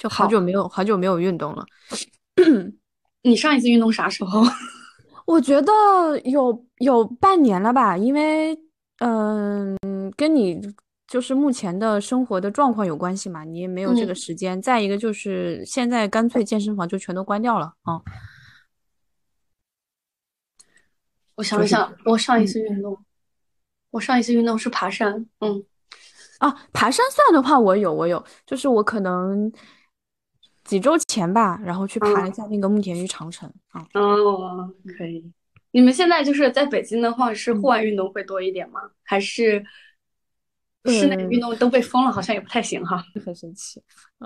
[0.00, 1.62] 就好久没有好久没有运动了。
[3.22, 4.42] 你上一次运动啥时候？
[5.26, 5.72] 我觉得
[6.24, 8.58] 有有半年了吧，因为
[9.00, 9.76] 嗯，
[10.16, 10.58] 跟你
[11.06, 14.60] 就是目前的生活的状况有关系嘛，你也没有这个时间。
[14.62, 18.00] 再一个就是现在干脆健身房就全都关掉了啊。
[21.34, 22.98] 我想想，我上一次运动，
[23.90, 25.26] 我上一次运动是爬山。
[25.40, 25.62] 嗯，
[26.38, 29.52] 啊，爬山算的话，我有，我有，就是我可能。
[30.70, 33.84] 几周前吧，然后去爬一下那个慕田峪长城啊。
[33.94, 35.20] 哦，可以。
[35.72, 38.80] 你们现在就是在北京的话，是户外运动会多一点吗？
[39.02, 39.64] 还是
[40.84, 43.04] 室内运动都被封了，好像也不太行哈。
[43.24, 43.82] 很神奇。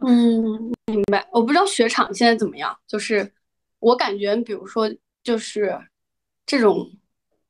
[0.06, 1.26] 嗯，明白。
[1.32, 3.32] 我不知道雪场现在怎么样，就是
[3.78, 4.86] 我感觉，比如说，
[5.22, 5.80] 就是
[6.44, 6.86] 这种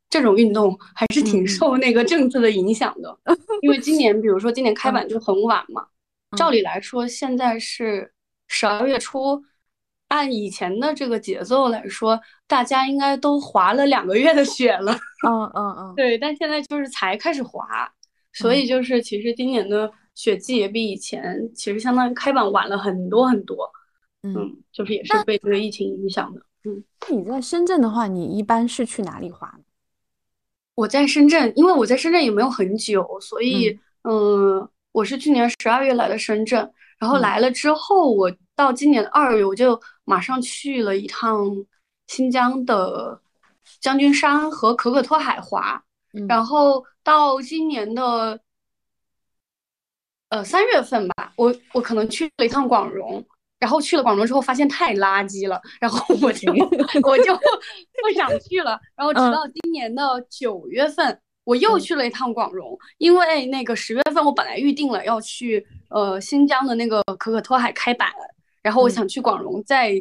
[0.09, 3.19] 这种运动还是挺受那个政策的影响的，
[3.61, 5.85] 因为今年，比如说今年开板就很晚嘛。
[6.37, 8.14] 照理来说，现在是。
[8.57, 9.43] 十二月初，
[10.07, 14.93] 按以前的这个节奏来说，大家应该都滑了两个月的雪了。
[15.27, 17.67] 嗯嗯嗯，对，但现在就是才开始滑，
[18.33, 23.69] 所以就是其实今年的雪季也比以前其实相当于开板晚了很多很多。
[24.23, 26.41] 嗯，就是也是被这个疫情影响的。
[26.65, 29.53] 嗯，你在深圳的话，你一般是去哪里滑？
[30.77, 36.71] 我在深圳，因为我在深圳也没有很久，所以嗯，我是去年十二月来的深圳。
[36.97, 41.51] 然后来了之后，我到今年的二月，我就马上去了一趟
[42.07, 43.21] 新疆的
[43.81, 45.83] 将军山和可可托海滑。
[46.29, 48.39] 然后到今年的
[50.29, 53.25] 呃三月份吧，我我可能去了一趟广荣。
[53.59, 56.53] 然后去了广州之后，发现太垃圾了，然后我就
[57.03, 58.79] 我就不想去了。
[58.95, 61.21] 然后直到今年的九月份。
[61.45, 68.11] 我又去了一趟广荣，因为那个十月份我本来预定了要去呃新疆的那个可可托海开板，
[68.65, 69.93] 然后我想去广荣再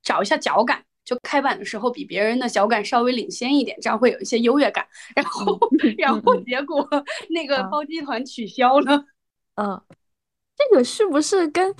[0.00, 4.86] 找一下脚感，就开板的时候比别人的脚感稍微领先一点，这样会有一些优越感。
[5.16, 5.58] 然后
[5.98, 6.88] 然后结果
[7.30, 9.04] 那个包机团取消了。
[9.56, 9.82] 嗯，
[10.56, 11.74] 这个是不是跟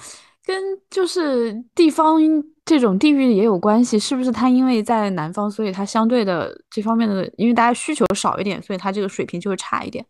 [0.44, 2.18] 跟就是地方？
[2.62, 4.30] 这种地域也有关系，是不是？
[4.30, 10.06] 他因为在南方，所以他相对的这方面的，因为大家需求少一点，所以他这个水平就会差一点。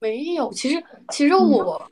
[0.00, 0.82] 没有，其实
[1.12, 1.88] 其实我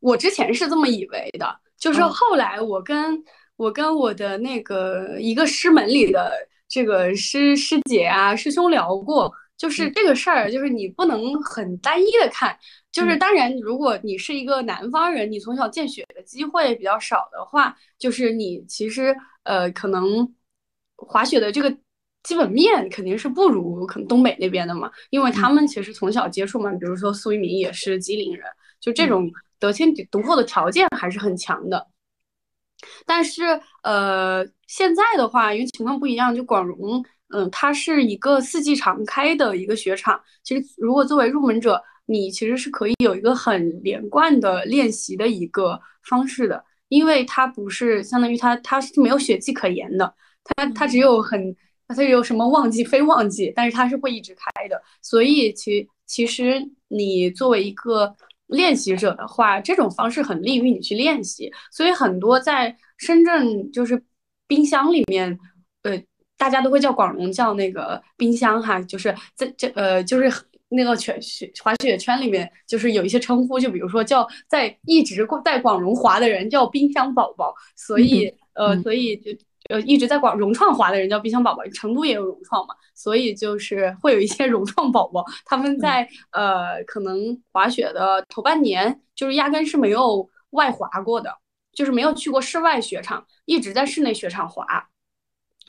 [0.00, 3.20] 我之前是这么以为的，就是后来我跟
[3.56, 6.32] 我跟我的那个一个师门里的
[6.68, 9.32] 这个师师姐啊师兄聊过。
[9.54, 12.58] 就是这个事儿，就是你不能很单一的看。
[12.90, 19.14] 就是当然，如果你是一个南方人，你从小见雪的机会比较少的话，就是你其实
[19.44, 20.34] 呃可能
[20.96, 21.72] 滑雪的这个
[22.24, 28.44] 基本面肯定是不如可能东北那边的嘛，因为他们其实从小接触嘛，比如说苏一鸣也是吉林人，
[28.80, 29.30] 就这种
[29.62, 31.86] 得天独厚的条件还是很强的。
[33.06, 33.42] 但是
[33.82, 37.02] 呃现在的话，因为情况不一样，就广荣。
[37.34, 40.20] 嗯，它是一个四季常开的一个雪场。
[40.42, 50.14] 其实，如果作为入门者，你其实是可以有一个很连贯的练习的一个方式的，因为它不是相当于它它是没有雪季可言的，
[50.44, 51.56] 它它只有很
[51.88, 54.82] 它有什么旺季非旺季，但是它是会一直开的。
[55.00, 58.14] 所以其其实你作为一个
[58.52, 61.50] 练习者的话，这种方式很利于你去练习。
[61.72, 64.00] 所以很多在深圳就是
[64.46, 65.36] 冰箱里面，
[65.82, 66.00] 呃。
[66.38, 70.28] 大家都会叫广荣叫那个冰箱哈，就是在这呃，就是
[70.70, 79.30] 那个圈雪滑雪圈里面，就是有一些称呼，就比如说叫在一直在广荣滑的人叫冰箱宝宝，所以呃，所以就
[79.68, 91.32] 呃一直在广融创滑的人叫冰箱宝宝，成都也有融创嘛，所以就是 会有一些融创宝宝，他们在呃可能滑雪的头半年，就是压根是没有外滑过的，
[91.72, 94.64] 就是没有去过室外雪场，一直在室内雪场滑。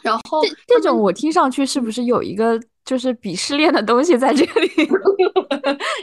[0.02, 4.70] 然后这这种我听上去是不是有一个就是鄙视链的东西在这里？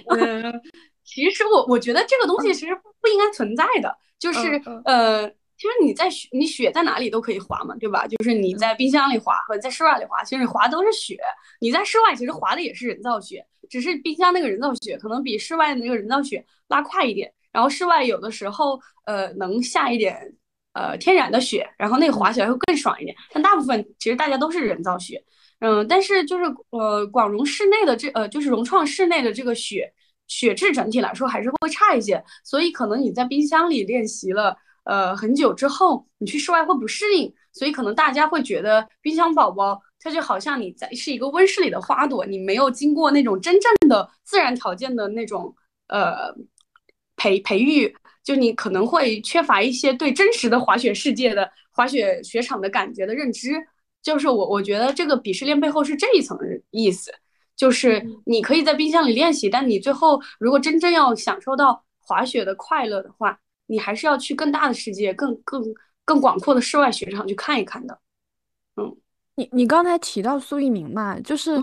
[0.09, 0.63] 嗯，
[1.05, 5.31] 其实我我觉得这个东西其实不应该存在的，就是呃，
[5.61, 8.07] 其实你在雪你雪在哪里都可以滑嘛，对吧？
[8.07, 11.19] 就是你在冰箱里滑和在室外里滑，其实你滑都是雪。
[11.61, 20.35] 你在室外其实滑的也是人造雪，只是冰箱那个人造雪可能比室外的那个人造雪拉快一点，然后室外有的时候呃能下一点。
[20.73, 23.15] 呃，天然的雪，然后那个滑起来会更爽一点。
[23.33, 25.21] 但大部分其实大家都是人造雪，
[25.59, 29.93] 嗯，但是就是呃，广融室内的这呃，就是融创室内的这个雪
[30.29, 32.23] 雪质整体来说还是会差一些。
[32.45, 37.33] 所以可能你在冰箱里练习了呃很久之后，你去室外会不适应。
[37.53, 45.55] 所以可能大家会觉得冰箱宝宝它就好像你在是一个温室里的花朵，你没有经过那种真正的自然条件的那种
[45.89, 46.33] 呃
[47.17, 47.95] 培培育。
[48.23, 53.55] 就你可能会缺乏一些对真实的滑雪世界的滑雪雪场的感觉的认知。
[54.03, 56.39] 就是我我觉得这个鄙视链背后是这一层
[56.71, 57.11] 意思，
[57.57, 63.39] 就是你可以在冰箱里练习，但你最后如果真正要享受到滑雪的快乐的话，
[63.71, 65.65] 你还是要去更大的世界、更更
[66.05, 67.99] 更广阔的室外雪场去看一看的。
[68.77, 68.97] 嗯，
[69.37, 71.59] 你你刚才提到苏翊鸣嘛，就是。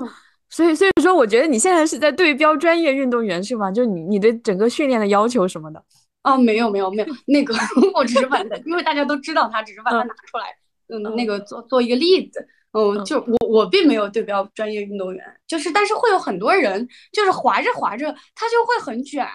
[0.49, 3.69] 所以，所以说，我觉得你现在是在对标专业运动员是吗？
[3.69, 5.83] 就你你的整个训练的要求什么的？
[6.23, 7.53] 哦，没有，没有，没有，那个
[7.93, 10.55] 我只是把它，因为大家都知道他，只是把它拿出来，
[10.87, 19.27] 嗯，那个做做一个例子，嗯，就我我并没有对标专业运动员，就是但是会有很多人，就是滑着滑着，他就会很卷，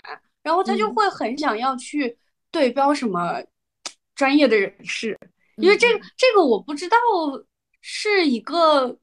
[0.43, 2.17] 然后他就会很想要去
[2.53, 3.43] 对标什么
[4.15, 5.19] 专业的人士，
[5.57, 6.97] 因为这个这个我不知道
[7.81, 8.97] 是一个。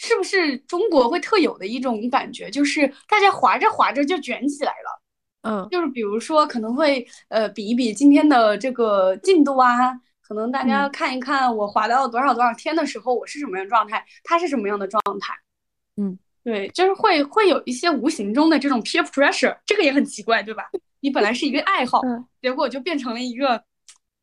[0.00, 5.02] 是不是中国会特有的一种感觉，就是大家划着划着就卷起来了？
[5.42, 9.92] 嗯，就是比如说可能会呃比一比今天的这个进度啊，
[10.22, 15.34] 可能大家看一看我划到多少多少天的时候我是什么样状态，他是什么样的状态？
[15.96, 20.70] 嗯，对，就是会会有一些无形中的这种 peer pressure，这个也很奇怪，对吧？
[21.00, 22.00] 你本来是一个爱好，
[22.40, 23.62] 结果就变成了一个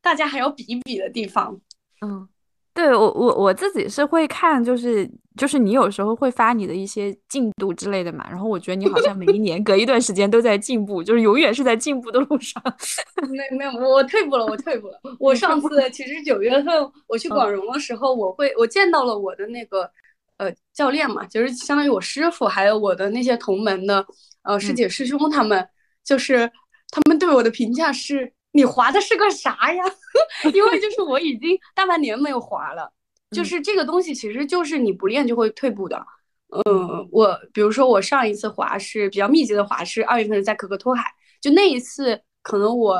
[0.02, 1.60] 大家还要比一比的地方。
[2.00, 2.28] 嗯。
[2.74, 12.62] 对我我我自己是会看，就是就是你有时候会发你的一些进度之类的嘛，然后我觉得你好像每一年隔一段时间都在进步，就是永远是在进步的路上。
[13.32, 15.00] 没没有，我退步了，我退步了。
[15.18, 19.90] 我上次其实九月份我去广荣的时候，我会我见到了我的那个
[20.36, 24.06] 呃教练嘛，就是相当于我师傅，还有我的那些同门的
[24.42, 25.66] 呃师姐师兄他们，
[26.04, 26.52] 就是
[26.96, 28.32] 他们对我的评价是。
[28.52, 29.84] 你滑的是个啥呀？
[30.54, 32.90] 因为 就是我已经大半年没有滑了，
[33.32, 36.02] 就是这个东西其实就是你不练就会退步的。
[36.48, 41.04] 嗯，我比如说我上一次滑是比较密集的滑是二月份在可可托海，
[41.38, 42.94] 就那一次可能我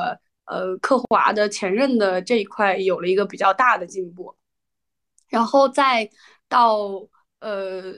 [0.45, 4.35] 呃刻滑的前任的这一块有了一个比较大的进步，
[5.27, 6.07] 然后再
[6.47, 6.77] 到
[7.39, 7.95] 呃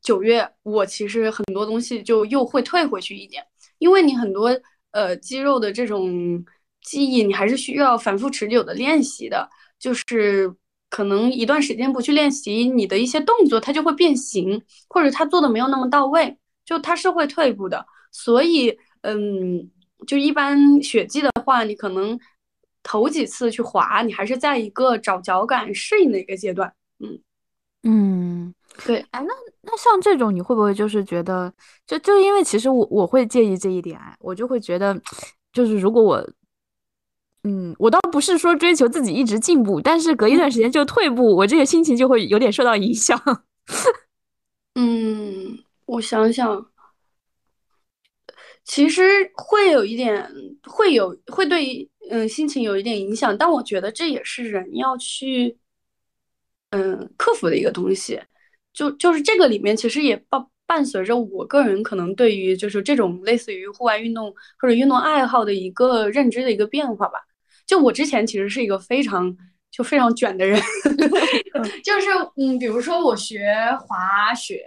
[0.00, 3.46] 九月，我其实很多东西就又会退回去一点，
[3.78, 4.50] 因为你很多
[4.92, 6.44] 呃肌肉的这种。
[6.84, 9.48] 记忆你还是需要反复持久的练习的，
[9.78, 10.52] 就是
[10.90, 17.86] 可能一段时间不去练习，你的一些动作它就会变形，或者它做的没有那么到位，就它是会退步的。
[18.10, 19.70] 所以，嗯，
[20.08, 22.18] 就一般雪季的话，你可能
[22.82, 26.74] 头几次去滑，你还是在一个找脚感、适应的一个阶段。
[26.98, 27.20] 嗯
[27.84, 28.54] 嗯，
[28.84, 28.98] 对。
[29.10, 29.32] 哎，那
[29.62, 31.52] 那像这种，你会不会就是觉得，
[31.86, 35.00] 就就因为其实我我会介意这一点，我就会觉得，
[35.52, 36.30] 就是如果我。
[37.44, 43.20] 嗯，我倒不是说追求自己一直进步，但是隔一段时间就退步，我这个心情就会有点受到影响。
[44.78, 46.64] 嗯，我想想，
[48.62, 49.02] 其实
[49.34, 50.24] 会有一点，
[50.62, 55.58] 会有会对嗯心情有一点影响，但我觉得这也是人要去
[56.70, 58.22] 嗯克服的一个东西。
[58.72, 67.18] 就就是这个里面其实也伴伴随着我个人可能对于就是这种类似于户外运动或者运动爱好的一个认知的一个变化吧。
[67.66, 69.36] 就我之前其实是一个非常
[69.70, 70.60] 就非常卷的人，
[71.84, 73.46] 就是嗯，比如说我学
[73.80, 74.64] 滑雪，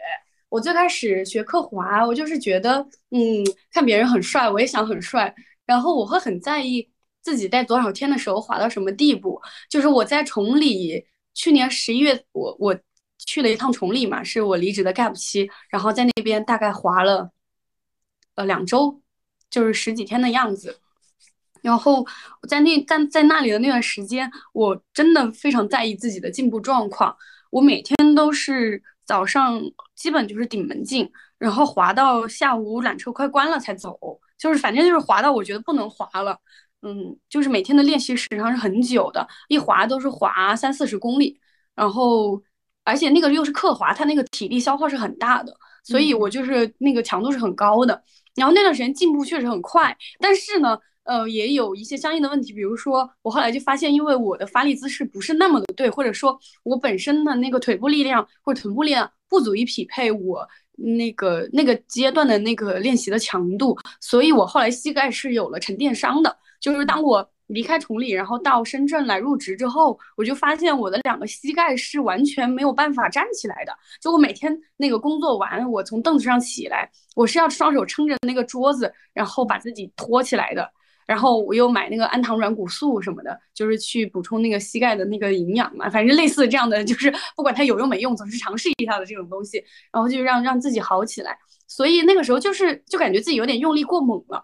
[0.49, 2.77] 我最开始学刻滑，我就是觉得
[3.11, 5.33] 嗯，看别人很帅，我也想很帅，
[5.65, 6.87] 然后我会很在意
[7.21, 9.39] 自己在多少天的时候滑到什么地步。
[9.69, 12.75] 就是我在崇礼，去年十一月，我我
[13.17, 17.29] 去了一趟崇礼嘛，是我离职的 gap 期，然后在那边大概滑了
[18.35, 19.01] 呃两周，
[19.49, 20.79] 就是十几天的样子。
[21.61, 22.05] 然后
[22.47, 27.15] 在那在在那里的那段时间，我真的非常在意自己的进步状况。
[27.49, 29.59] 我每天都是早上
[29.95, 33.97] 基本就是顶门进，然后滑到下午缆车快关了才走，
[34.37, 36.39] 就是反正就是滑到我觉得不能滑了。
[36.83, 41.39] 嗯，就是每天的练习时长是很久的，一滑都是滑三四十公里，
[41.73, 42.39] 然后
[42.85, 48.01] 而且那个又是刻滑，它那个体力消耗是很大的，所以我就是那个强度是很高的。
[48.35, 50.77] 然后那段时间进步确实很快，但是呢。
[51.05, 66.35] 呃，也有一些相应的问题，比如说我后来就发现，因为我的发力姿势不是那么的对，或者说我本身的那个腿部力量或者臀部力量不足以匹配我那个那个阶段的那个练习的强度，所以我后来膝盖是有了沉淀伤的。
[66.59, 73.73] 就是当我离开崇礼，然后到深圳来入职之后，我就发现我的两个膝盖是完全没有办法站起来的。
[74.01, 80.69] 就我每天那个工作完，我从凳子上起来，我是要双手撑着那个桌子，然后把自己托起来的。
[81.05, 85.87] 然后我又买那个氨糖软骨素什么的，就是去补充那个膝盖的那个营养嘛。
[85.87, 91.37] 反正类似这样的，就是 不管它有用没用，总是尝试一下的这种东西，然后就让让自己好起来。
[91.67, 94.43] 所以那个时候就是就感觉自己有点用力过猛了，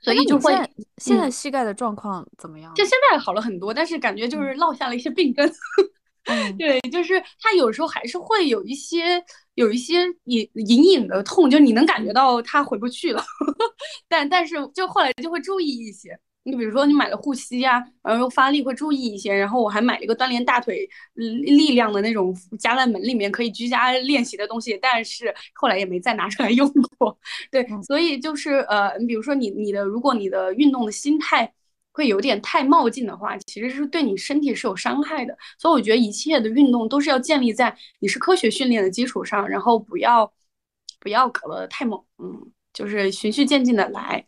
[0.00, 0.52] 所以就会
[0.98, 2.72] 现在膝盖的状况怎么样？
[2.74, 5.52] 就现在好了很多，但是感觉就是落下了一些病根。
[6.56, 9.20] 对，就是它有时候还是会有一些
[9.54, 13.24] 有一些隐隐隐的痛，就你能感觉到它回不去了。
[14.08, 16.16] 但但是就后来就会注意一些。
[16.44, 19.32] 你比如说，你买了护膝呀，然后发力会注意一些。
[19.32, 26.68] 然后我还买了一个锻炼大腿力量的那种夹在门里面可以居家练习的东西，但是后来也没再拿出来用
[26.98, 27.16] 过。
[27.50, 31.52] 对，所以就是呃，你比如说你你的，如果你的运动的心态
[31.92, 35.36] 会有点太冒进的话，其实是对你身体是有伤害的。
[35.58, 40.32] 所以我觉得一切的运动都是要建立在你是科学训练的基础上，然后不要
[40.98, 44.26] 不要搞得太猛，嗯，就是循序渐进的来。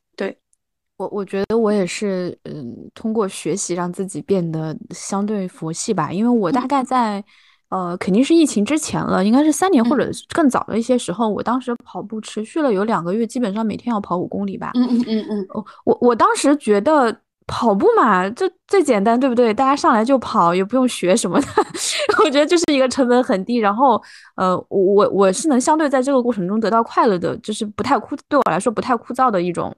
[0.99, 1.05] 对。
[1.05, 6.13] 我我觉得我也是，嗯，通过学习让自己变得相对佛系吧。
[6.13, 7.23] 因为我大概在，
[7.69, 11.29] 呃，肯定是疫情之前了，应该是三年或者更早的一些时候。
[11.29, 14.71] 我当时跑步持续了有两个月，基本上每天要跑五公里吧。
[14.75, 15.65] 嗯嗯嗯嗯。
[15.85, 17.15] 我我当时觉得
[17.47, 19.53] 跑步嘛，就最简单，对不对？
[19.53, 21.47] 大家上来就跑，也不用学什么的。
[22.25, 24.01] 我觉得就是一个成本很低，然后，
[24.37, 29.75] 呃，我我是能相对在这个过程中得到快乐的，就是不太枯，对我来说不太枯燥的一种。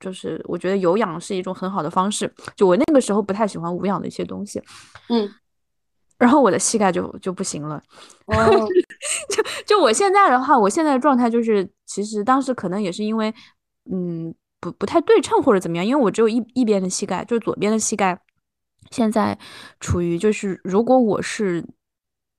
[0.00, 4.60] 就是我觉得有氧是一种很好的方式，就我那个时候不太喜欢无氧的一些东西，
[5.10, 5.30] 嗯，
[6.18, 7.80] 然后我的膝盖就就不行了，
[8.26, 8.34] 哦
[9.28, 13.32] 就就我现在的话，我现在的状态就是，其实当时可能也是因为，
[13.92, 18.18] 嗯，不不太对称或者怎么样，因为我只有一一边的膝盖，就是左边的膝盖，
[18.90, 19.38] 现在
[19.78, 21.64] 处于就是如果我是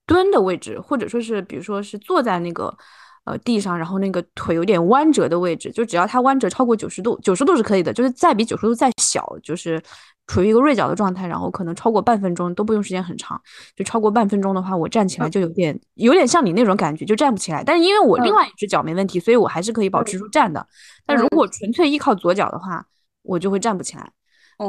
[0.06, 2.76] 蹲的位置，或者说是比如说是坐在那个。
[3.24, 9.80] 呃，地上，然后那个腿有点弯折的位置，就只要它弯折超过九十度，九十度是可以的，就是再比九十度再小，就是
[10.26, 13.40] 处于一个锐角的状态，然后可能超过半分钟都不用时间很长，
[13.76, 17.62] 就超过半分钟的话，我站起来就有点有点像你那种感觉，就站不起来。
[17.62, 20.66] 但是因为我另外一只脚没问题，所以我还是可以保持住站的。
[21.06, 22.84] 但如果纯粹依靠左脚的话，
[23.22, 24.10] 我就会站不起来。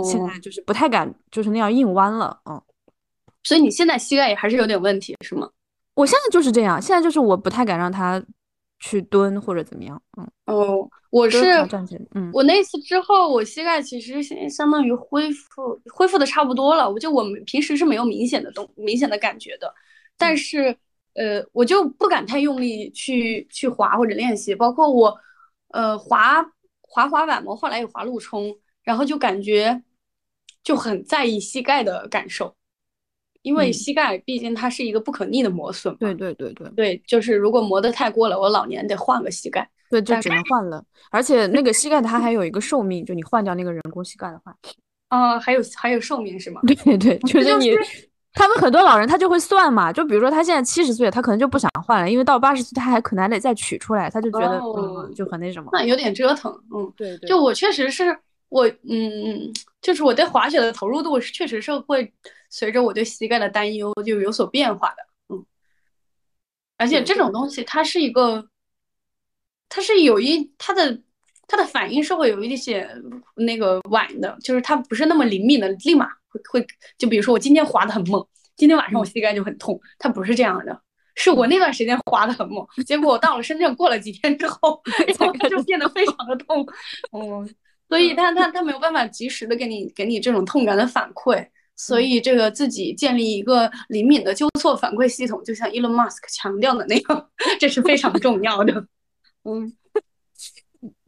[0.04, 2.40] 现在就是不太敢，就是那样硬弯了。
[2.48, 2.62] 嗯，
[3.42, 5.50] 所以你现在膝盖也还是有点问题，是吗？
[5.96, 8.24] 我现在就是这样，现在就是我不太敢让它。
[8.84, 10.02] 去蹲或者怎么样？
[10.18, 11.40] 嗯哦，我是
[12.16, 16.92] 嗯，我那次之后，我膝盖其实相相当于恢复恢复的差不多了。
[16.92, 19.74] 我就我们平时是没有明显的动明显的感觉的，
[20.18, 20.78] 但是
[21.14, 25.18] 呃，我就不敢太用力去去滑或者练习，包括我
[25.70, 26.44] 呃滑
[26.82, 29.82] 滑滑板嘛，后来有滑路冲，然后就感觉
[30.62, 32.54] 就很在意膝盖的感受。
[33.44, 40.84] 因为膝盖毕竟它是一个不可逆的磨损，对对对对对，就是如果磨得太过了，我老年得换个膝盖，对，就只能换了。
[41.12, 44.56] 而且那个膝盖它还有一个寿命，就你换掉那个人工膝盖的话，
[45.10, 46.62] 啊，还有还有寿命是吗？
[46.66, 47.76] 对对，就是 你，
[48.34, 62.10] 他们很多老人他就会算嘛，就比如说他现在七十岁，他可能就不想换了，因为到八十岁他还可能还得再取出来，他就觉得嗯就很那什么，那有点折腾，嗯，对对，就我确实是我嗯，就是我对滑雪的投入度确实是会。
[62.54, 64.98] 随着我对膝盖的担忧就有所变化的，
[65.30, 65.44] 嗯，
[66.78, 68.48] 而且这种东西它是一个，
[69.68, 71.02] 它是有一它的
[71.48, 72.88] 它的反应是会有一些
[73.38, 78.24] 那个晚的，就是它不是那么灵敏的，立马会会就比如说我今天滑的很猛，
[78.56, 80.80] 今天晚上我膝盖就很痛，它不是这样的，
[81.16, 84.80] 是我那段时间滑的很猛，结果我到了深圳过了几天之后，
[85.18, 86.64] 然后它就变得非常的痛，
[87.18, 87.50] 嗯，
[87.90, 88.14] 所以。
[88.14, 91.50] 它它它没有办法及时的给你给你这种痛感的反馈。
[91.76, 98.86] 所以，这个自己建立一个灵敏的纠错反馈系统，就像 Elon Musk 强调的那样，这是非常重要的。
[99.44, 99.74] 嗯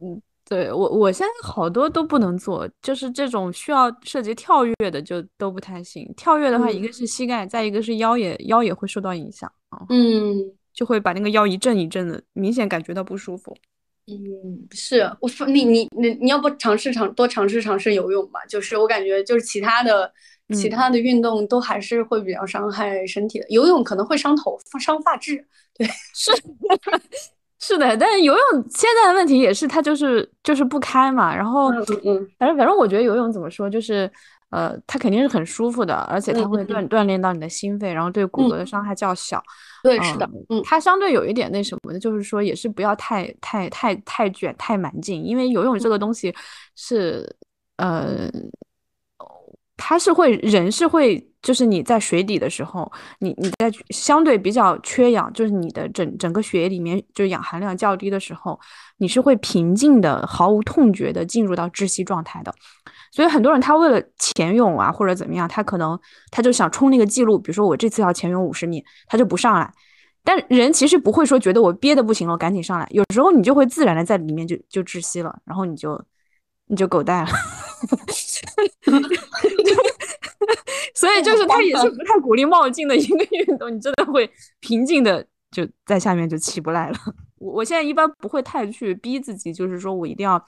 [0.00, 6.12] 嗯，对我我现在好多都不能做，就是这种需要涉及跳跃的就都不太行。
[6.16, 9.86] 跳跃的话，一个是膝盖，再一个是腰也腰也会受到影响啊。
[9.88, 10.36] 嗯，
[10.72, 13.56] 就会把那个腰一阵一阵的，明显感觉到不舒服。
[14.06, 18.40] 嗯，是我说你你你你要不尝试尝多尝试尝试游泳吧？
[18.48, 20.12] 就是我感觉就是其他的。
[20.54, 25.44] 其他的运动都还是会比较伤害身体的，游泳可能会伤头发、伤发质。
[25.76, 25.84] 对，
[26.14, 26.30] 是
[27.58, 31.34] 是的，但是游泳现在的问题也是它就是就是不开嘛。
[31.34, 34.08] 然后，嗯嗯，反正反正我觉得游泳怎么说，就是
[34.50, 39.42] 呃，它肯定是很舒服的，而且它会锻锻炼到你的心肺，然后对骨骼的伤害较小。
[39.86, 46.34] 对，是的，嗯，它相对有一点那什么的，就是说也是不要太太太太卷太蛮劲，因为游泳这个东西
[46.74, 47.36] 是
[47.76, 48.28] 呃。
[49.78, 58.58] 它是会人是会，就是你在水底的时候，你你在相对比较缺氧，就是你的整整个血液里面就是氧含量较低的时候，
[58.96, 62.52] 你是会平静的、毫无痛觉的进入到窒息状态的。
[63.16, 65.98] 所以很多人他为了潜泳啊或者怎么样，他可能
[66.30, 69.72] 他就想冲那个记录，比如说我这次要潜泳五十米，他就不上来。
[70.22, 72.86] 但人其实不会说觉得我憋的不行了，赶紧上来。
[72.90, 75.98] 有时候你就会自然的在里面就就窒息了，然后你就
[76.66, 77.28] 你就狗带了。
[80.94, 84.30] 所以就是他也是不太鼓励冒进的一个运动，你真的会
[84.60, 86.98] 平静的就在下面就起不来了。
[87.38, 90.44] 我我现在一般不会太去逼自己，就是说我一定要，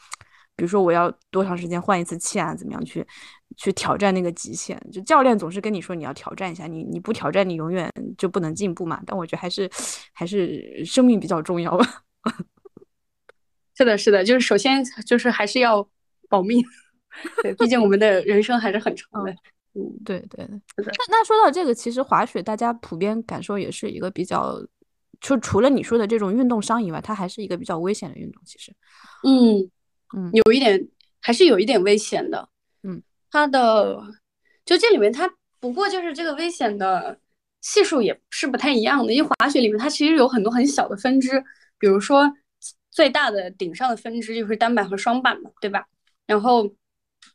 [0.59, 3.07] 比如说我要多长时间换一次气啊，怎么样去
[3.57, 4.77] 去挑战那个极限？
[4.93, 7.89] 就教练总是跟你说你要挑战一下，你你不挑战你永远
[8.19, 9.01] 就不能进步嘛。
[9.07, 9.71] 但我觉得还是
[10.13, 11.87] 还是生命比较重要吧。
[13.77, 15.89] 是的，是的，就是首先就是还是要
[16.29, 16.61] 保命，
[17.45, 19.31] 对，毕竟我们的人生还是很长的。
[19.75, 20.61] 嗯，对对对。
[20.77, 24.61] 那那说到这个，其实滑雪大家普遍感受也是一个比较，
[25.21, 28.43] 就除了你说的这种运动伤以外，它还是一个比较危险的运动。
[28.45, 28.73] 其实，
[29.23, 29.71] 嗯
[30.17, 30.89] 嗯，有一点
[31.21, 32.49] 还是有一点危险的。
[32.83, 34.01] 嗯，它的
[34.65, 37.19] 就这里面它不过就是这个危险的
[37.61, 41.43] 系数也是不太一样的，因为滑雪里面它其实有很多很小的分支，
[41.79, 42.33] 比如说
[42.91, 45.87] 最大的顶上的分支就是单板和双板嘛，对吧？
[46.27, 46.71] 然后。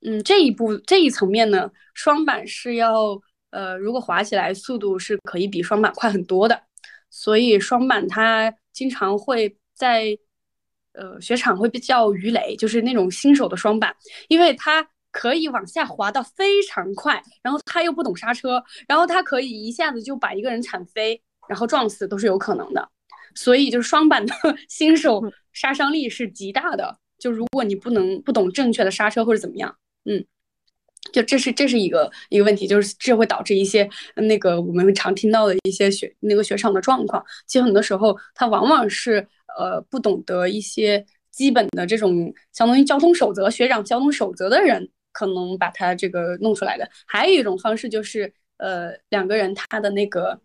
[0.05, 6.63] 嗯，这一步这一层面呢，双板是要呃，如果滑起来速度是可以比双板快很多的，
[7.09, 10.17] 所以双板它经常会在
[10.93, 13.95] 呃雪场会被叫鱼雷，就是那种新手的双板，
[14.27, 22.89] 因为它可以往下滑到非常快，然后它又不懂刹车，然后它可以一下子就把一个人铲飞，然后撞死都是有可能的，
[23.35, 24.33] 所以就是双板的
[24.69, 25.21] 新手
[25.51, 29.75] 杀伤力是极大的，就如果你不能不懂正确的刹车或者怎么样。
[30.05, 30.25] 嗯，
[31.13, 37.23] 就这是这是一个一个问题，就是这会导致一些那个我们常听到的一些雪那个雪场的状况。
[37.47, 39.25] 其实很多时候，它往往是
[39.57, 46.89] 呃不懂得一些基本的这种相当于交通守则、学长交通守则的人，可能把他这个弄出来的。
[47.05, 50.39] 还有一种方式就是呃两个人他的那个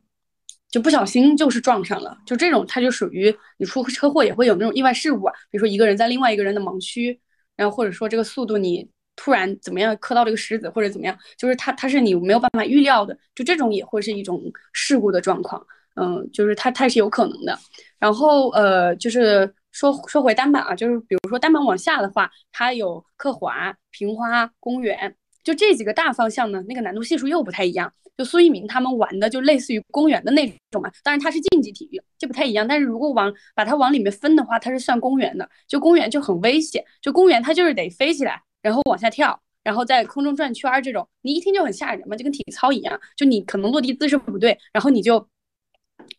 [0.70, 7.20] 就不小心就是撞上了，就这种他就属于你出车祸也会有那种意外事故啊，比如说一个人在另外一个人的盲区，
[7.56, 8.90] 然后或者说这个速度你。
[9.20, 14.40] 突然怎么样磕到这个石子或者怎么样，就是它它是你没有办法预料的，就这种也会是一种
[14.72, 15.60] 事故的状况，
[16.00, 17.58] 嗯，就是它它是有可能的。
[17.98, 27.92] 然后呃，就是说说回单板啊，就是比如说单板往下的话，它有刻滑、平花、公园，就这几个大方向呢，那个难度系数又不太一样。
[28.16, 32.66] 就苏一鸣他们玩的就类似于公园的那种嘛，当然它是竞技体育，就不太一样。
[32.66, 38.42] 但是如果往把它往里面分的话，它是算公园的，就公园就很危险，就公园它就是得飞起来。
[38.60, 45.24] 然后往下跳，然后在空中转圈儿，这种你一听就很吓人嘛，就跟体操一样，就你可能落地姿势不对，然后你就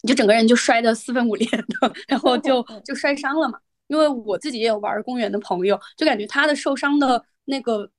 [0.02, 3.60] 你就整个人就摔得四分五裂的， 然后就 就摔伤了嘛。
[3.88, 7.90] 因为我自己也有玩公园的朋友，就感觉他的受伤的那个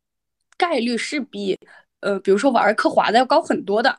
[0.56, 1.58] 概率是比
[2.00, 3.98] 呃，比如说玩刻滑的要高很多的。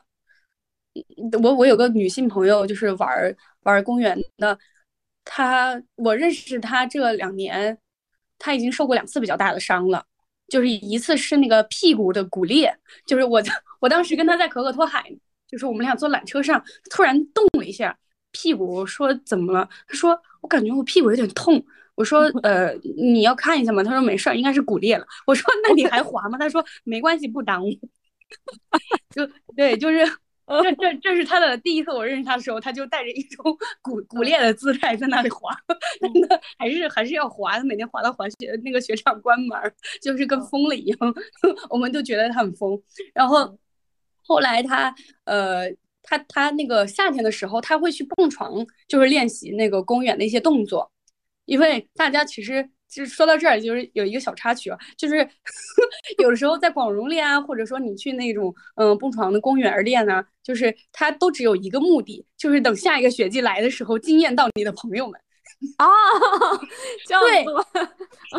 [1.42, 4.58] 我我有个女性朋友，就是玩玩公园的，
[5.24, 7.76] 她我认识她这两年，
[8.38, 10.04] 她已经受过两次比较大的伤了。
[10.48, 12.74] 就是一次是那个屁股的骨裂，
[13.06, 13.42] 就是我
[13.80, 15.04] 我当时跟她在可可托海，
[15.52, 16.60] 就是我们俩坐缆车上，
[16.90, 17.96] 突然动了一下
[18.32, 19.68] 屁股，我说怎么了？
[19.86, 21.64] 他说我感觉我屁股有点痛。
[21.94, 23.84] 我说呃你要看一下吗？
[23.84, 25.06] 他说没事儿，应该是骨裂了。
[25.26, 26.38] 我说那你还滑吗？
[26.38, 27.70] 他说没关系，不耽误。
[29.14, 29.98] 就对，就是。
[30.62, 35.56] 这这这是他的第一次，我认识他的时候，他就带着一种骨骨裂的姿态在那里滑，
[36.00, 39.56] 真的还是还是要滑，他每天滑到滑雪那个雪场关门，
[40.02, 40.98] 就是跟疯了一样，
[41.70, 42.78] 我们都觉得他很疯。
[43.14, 43.56] 然后
[44.24, 45.70] 后来他呃，
[46.02, 50.90] 他他那个夏天的时候，他会去蹦床，就是练习那个公园的一些动作，
[51.44, 52.70] 因为大家其实。
[52.94, 55.16] 就是说到这儿，就是有一个小插曲啊，就是
[56.22, 65.18] 有的时候在广荣练啊，或者说你去那种嗯蹦床的公园练呢，就是他都只有一个目的，就是等下一个雪季来的时候惊艳到你的朋友们
[65.76, 65.86] 啊。
[67.08, 67.48] 对，比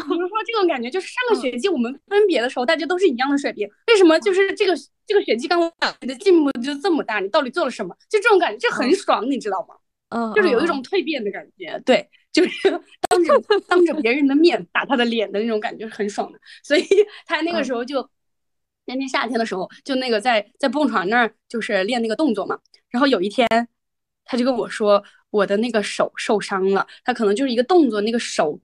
[0.09, 4.73] 如说这种感觉，就是上个学期我们分别的时候，大家都是一样的水平，为什么就是这个
[5.05, 5.59] 这个学期刚
[6.01, 7.19] 你的进步就这么大？
[7.19, 7.95] 你到底做了什么？
[8.09, 9.75] 就这种感觉，这很爽，你知道吗？
[10.09, 12.09] 嗯，就是有一种蜕变的感觉，对。
[12.33, 12.67] 就是
[13.07, 16.83] 当着当着别人的面打他的脸的那种感觉是很爽的，所以
[17.27, 18.09] 他那个时候就
[18.85, 22.57] 那天夏天的时候，就那个在在蹦床那儿就是练那个动作嘛。
[22.89, 23.47] 然后有一天，
[24.25, 28.59] 他就跟我说我的那个手受伤了，他可能就是一个动作，那个手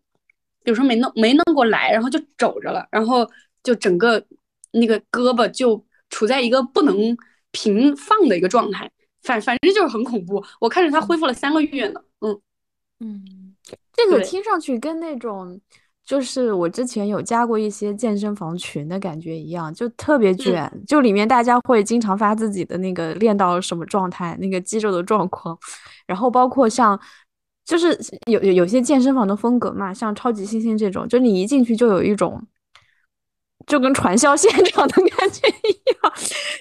[0.66, 3.28] 有时候没弄没弄过来，然后就肘着了，然后
[3.64, 4.24] 就整个
[4.72, 7.18] 那个胳膊就处在一个不能
[7.52, 8.90] 平放的一个状态，
[9.24, 10.46] 反反正就是很恐怖。
[10.62, 12.40] 我看着他恢复了三个月呢，嗯
[13.00, 13.56] 嗯。
[13.92, 15.60] 这个听上去跟那种，
[16.10, 25.56] 就是我之前有加过一些健身房群的感觉一样，就特别卷，就里面大家会经常发自己的那个练到什么状态，那个肌肉的状况，
[26.08, 27.00] 然后包括像，
[27.64, 27.96] 就是
[28.26, 32.42] 有有有些健身房的风格嘛，像超级星星这种，就你一进去就有一种
[33.68, 36.14] 就跟传销现场的感觉一样，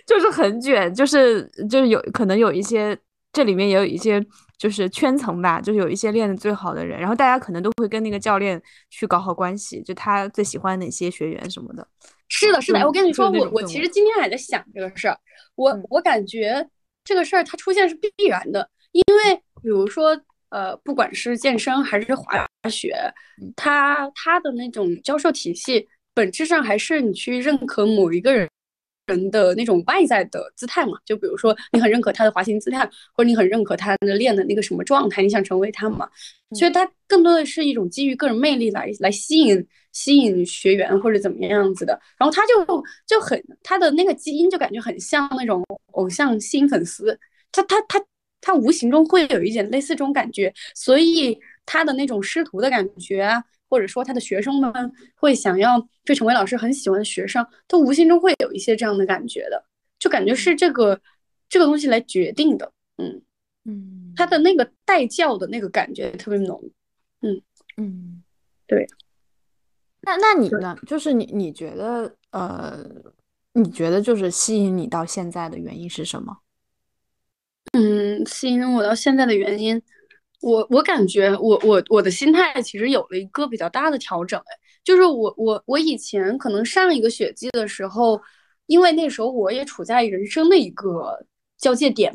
[0.06, 2.98] 就是很卷，就是就是有可能有一些
[3.32, 4.22] 这里面也有一些
[4.58, 11.86] 就是圈层吧，就是有一些练的最好的人，然后大家可能都会跟那个教练去搞好关系，就他最喜欢哪些学员什么的。
[12.28, 15.16] 是的，是的，我跟你说，我我其实今天还在想这个事儿，
[15.54, 16.68] 我我感觉
[17.04, 22.94] 这个事儿它出现是必然的，因为比如说呃，不管是健身还是滑雪，
[23.56, 25.88] 它它的那种教授体系。
[26.14, 28.48] 本质上还是你去认可某一个人
[29.08, 36.08] 人的那种外在的姿态嘛，就比如说你很认可他的滑行姿态，或者你很认可他的练的那个什么状态，你想成为他嘛？
[36.54, 41.98] 所以他更多的是一种基于个人魅力来来吸引吸引学员或者怎么样子的。
[42.16, 47.18] 然后他就就很他的那个基因就感觉很像那种偶像新粉丝，
[47.50, 48.02] 他他他
[48.40, 53.42] 他无形中会有一点类似这种感觉，所以他的那种师徒的感觉啊。
[53.68, 54.72] 或者说他的学生们
[55.14, 59.64] 会想要就成为老师很喜欢的学生，都无形中会有一些这样的感觉的，
[59.98, 61.00] 就感觉是这个
[61.48, 63.22] 这个东西来决定的，嗯
[63.64, 66.62] 嗯，他的那个带教的那个感觉特别浓，
[67.20, 67.42] 嗯
[67.76, 68.22] 嗯，
[68.66, 68.86] 对。
[70.00, 70.76] 那那你呢？
[70.86, 72.78] 就是你你觉得呃，
[73.52, 76.38] 你觉得就是吸引你到现在的原因是什么？
[77.72, 79.82] 嗯，吸引我到现在的原因。
[80.40, 84.52] 我我感觉我我我的心态其实有了一个比较大的调整，哎，
[84.84, 88.20] 就是我我我以前可能上一个雪季的时候，
[88.66, 91.26] 因为那时候我也处在人生的一个
[91.58, 92.14] 交界点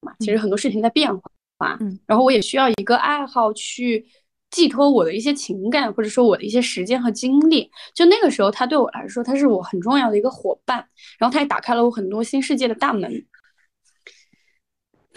[0.00, 1.14] 嘛，其实很多事情在变
[1.58, 4.06] 化，嗯，然后我也需要一个爱好去
[4.50, 10.78] 寄托我的一些情感，或者说我的一些时间和精力，就那个时候他对我来说，他是我很重要的一个伙伴，
[11.18, 13.12] 然后他也打开了我很多新世界的大门。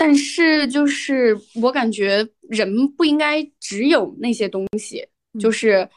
[0.03, 5.07] 但是，就是我感觉人不应该只有那些东西，
[5.39, 5.87] 就是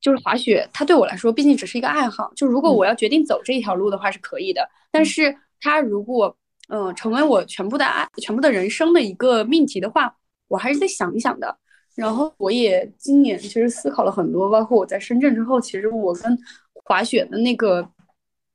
[0.00, 2.32] 就是滑雪，它对我来说毕竟只是一个爱好。
[2.36, 4.64] 就如果我要决定走这一条路的话，是可以的。
[4.92, 6.36] 但是它如果
[6.68, 10.14] 嗯成为我全部的爱、全部的人生的一个命题的话，
[10.46, 11.58] 我还是得想一想的。
[11.96, 16.38] 然后我也今年其实思考了很多，包括我在深圳之后，其实我跟
[16.72, 17.90] 滑雪的那个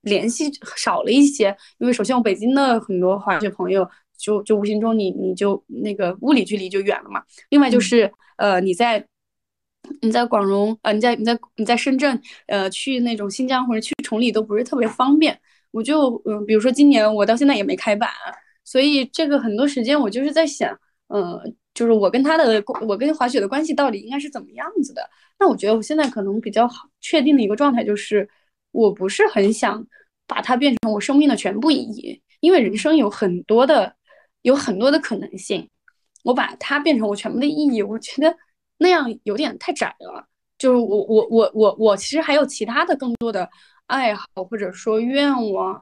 [0.04, 3.86] 联系少了一些，因为首先我北京的很多滑雪朋友。
[4.20, 7.24] 就就无形中你你就那个物理距离就远了嘛。
[7.50, 9.04] 另外就是呃你在
[10.02, 15.40] 你在广荣呃你在你在你在深圳呃去那种新疆或者去崇礼都不是特别方便。
[15.72, 18.10] 我就嗯比如说今年我到现在也没开板，
[18.66, 20.78] 所以这个很多时间我就是在想，
[21.08, 25.10] 嗯就是我跟他的我跟滑雪的关系到底应该是怎么样子的？
[25.40, 28.28] 那我觉得我现在可能比较好确定的一个状态就是
[28.72, 29.86] 我不是很想
[30.28, 33.96] 把它变成我生命的全部意义，因为人生有很多的。
[34.42, 35.70] 有很多的可能性，
[36.24, 38.36] 我把它变成我全部的意义，我觉得
[38.78, 40.26] 那样有点太窄了。
[40.58, 43.50] 就是我我我我我其实还有其他的更多的
[43.88, 45.82] 爱好或者说愿望，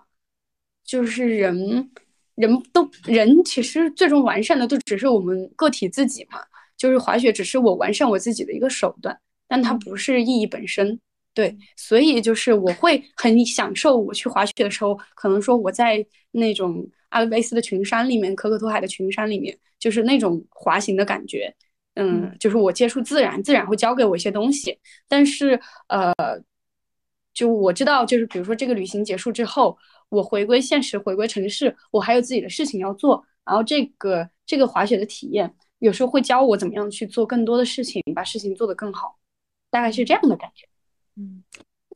[0.86, 1.91] 就是人
[2.36, 6.39] 人都人其实最终完善的都只是我们个体自己嘛。
[6.78, 11.00] 就是滑雪只是我完善我自己的一个手段，但它不是意义本身。
[11.38, 16.89] 对，所以就是我会很享受我去滑雪的时候，可能说我在那种。
[17.10, 21.56] 阿尔卑斯的群山里面，可可托海的群山里面，就是那种滑行的感觉。
[21.95, 24.78] 嗯，就是我接触自然，自然会教给我一些东西。
[25.08, 26.13] 但是，呃，
[27.34, 29.78] 就我知道，就是比如说这个旅行结束之后，
[30.10, 33.23] 我回归现实，回归城市，我还有自己的事情要做。
[33.45, 39.17] 然后，这个这个滑雪的体验，有时候会教我怎么样去做更多的事情，把事情做得更好。
[39.69, 40.67] 大概是这样的感觉。
[41.17, 41.43] 嗯。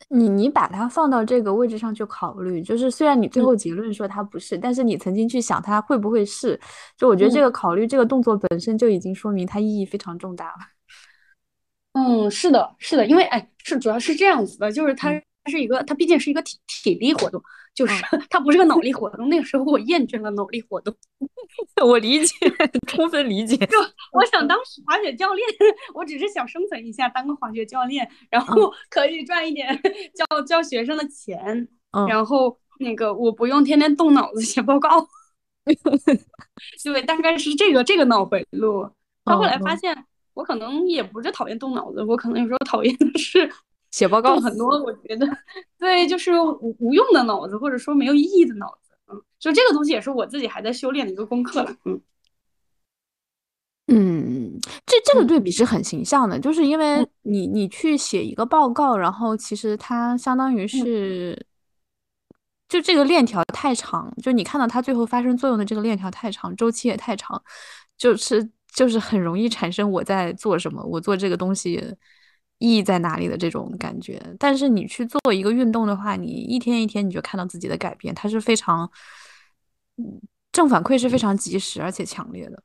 [0.10, 6.60] 你你把它放到这个位置上去考虑，就是虽然你最后结论说它不是，但是你曾经去想它会不会是，
[6.98, 10.58] 就我觉得这个考虑这个动作本身就已经说明它意义非常重大了。
[11.94, 15.12] 嗯，是的，是的，因为哎，是主要是这样子的，就是它
[15.50, 17.42] 是一个，它毕竟是一个体体力活动。
[17.74, 17.94] 就是
[18.30, 20.94] 它不是个脑力活动，那个时候我厌倦了脑力活动，
[21.82, 22.36] 我理解，
[22.86, 23.56] 充分理解。
[23.56, 23.78] 就
[24.12, 25.48] 我想当滑雪教练，
[25.96, 29.74] 我只是想生存一下，当个滑雪教练，然后可以赚一点
[30.14, 31.66] 教教学生的钱，
[32.10, 35.08] 然后那个我不用天天动脑子写报告，
[36.84, 38.86] 对，大概是这个这个脑回路。
[39.24, 39.96] 到后来发现，
[40.34, 43.50] 我可能也不是讨厌动脑子，我可能有时候讨厌的是。
[43.92, 45.28] 写报告很多，我觉得。
[45.78, 52.02] 对，就是无无用的脑子，或者说没有意义的脑子，嗯，就这个东西也是我自己还在修炼的一个功课了，嗯。
[53.88, 55.38] 嗯，这这个对。
[55.40, 61.46] 比是很形象的，就是因为你你去写一个报告，然后其实它相当于是，
[62.70, 67.44] 就这个链条太长，就你看到它最后发生作用的这个链条太长，周期也太长，
[67.98, 71.84] 就是就是很容易产生我在做什么，我做这个东西。
[72.62, 74.22] 意义在哪里的这种感觉。
[74.40, 78.90] 但是你去做一个运动的话，你一天一天你就看到自己的改变，它是非常，
[79.98, 80.22] 嗯，
[80.52, 82.64] 正反馈是非常及时而且强烈的。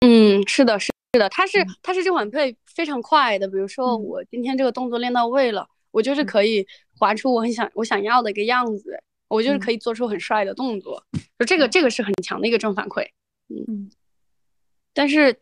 [0.00, 3.48] 嗯，是的，是是的，它是它是正反馈非常快的。
[3.48, 6.64] 比如说我今天这个动作练到位了，我就是可以
[6.96, 11.02] 划出我很想我想要的一个样子，我就是可以做出很帅的动作。
[11.38, 13.08] 就这个这个是很强的一个正反馈。
[13.48, 13.90] 嗯，
[14.92, 15.40] 但是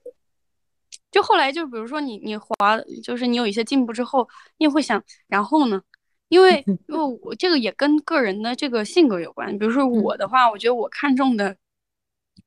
[1.16, 5.80] 就后来就比如说你你滑，就是你有一些进步之后，你也会想，然后呢？
[6.28, 9.58] 因为因为我这个也跟个人的这个性格有关。
[9.58, 11.56] 比如说我的话，我觉得我看中的。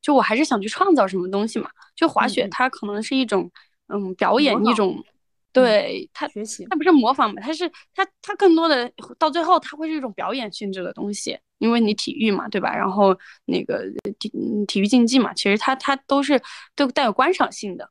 [0.04, 3.52] 就我还是想去创造什么东西嘛，就滑雪它可能是一种，
[3.88, 5.04] 嗯，表演一种，
[5.52, 12.74] 对它学习，它不是模仿嘛，它是它它更多的到最后它会是一种表演性质的东西，因为你体育嘛，对吧？
[12.74, 13.84] 然后那个
[14.20, 14.32] 体
[14.68, 16.40] 体育竞技嘛，其实它它都是
[16.76, 17.90] 都带有观赏性的，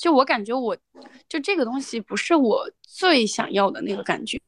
[0.00, 0.74] 就我感觉我
[1.28, 4.40] 就这个东西不是我最想要的那个感觉。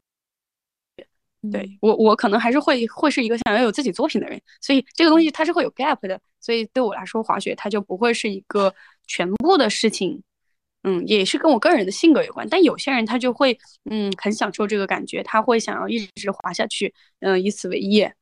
[1.51, 8.73] 对我，我可能还是会会是一个想要有自己作品的人，所以这个东西它是会有 gap 的，所以对我来说，滑雪它就不会是一个
[9.09, 10.23] 全部的事情，
[10.85, 12.49] 嗯，也是跟我个人的性格有关。
[12.49, 13.59] 但有些人他就会，
[13.91, 18.15] 嗯，很享受这个感觉，他会想要一直滑下去，嗯，以此为业，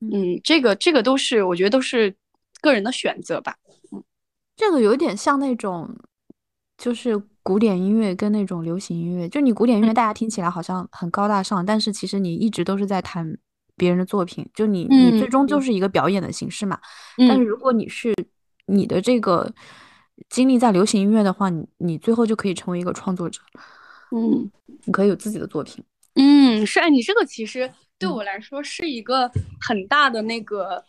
[0.00, 2.16] 嗯，这个这个都是我觉得都是
[2.62, 3.54] 个人的选择吧，
[3.92, 4.02] 嗯，
[4.56, 5.94] 这个有点像那种，
[6.82, 7.22] 就是。
[7.44, 13.36] 古典音乐跟那种流行音乐，就你古典音乐，大家听起来好像很高大上，但是其实你一直都是在弹
[13.76, 16.78] 别人的作品，就你你最终就是一个表演的形式嘛。
[17.28, 18.14] 但是如果你是
[18.66, 19.52] 你的这个
[20.28, 23.40] 经历在流行音乐的话，你你最后就可以成为一个创作者，
[24.12, 24.48] 嗯，
[24.84, 25.82] 你可以有自己的作品。
[26.14, 27.68] 嗯，是，哎你这个其实
[27.98, 29.28] 对我来说是一个
[29.60, 30.80] 很大的那个。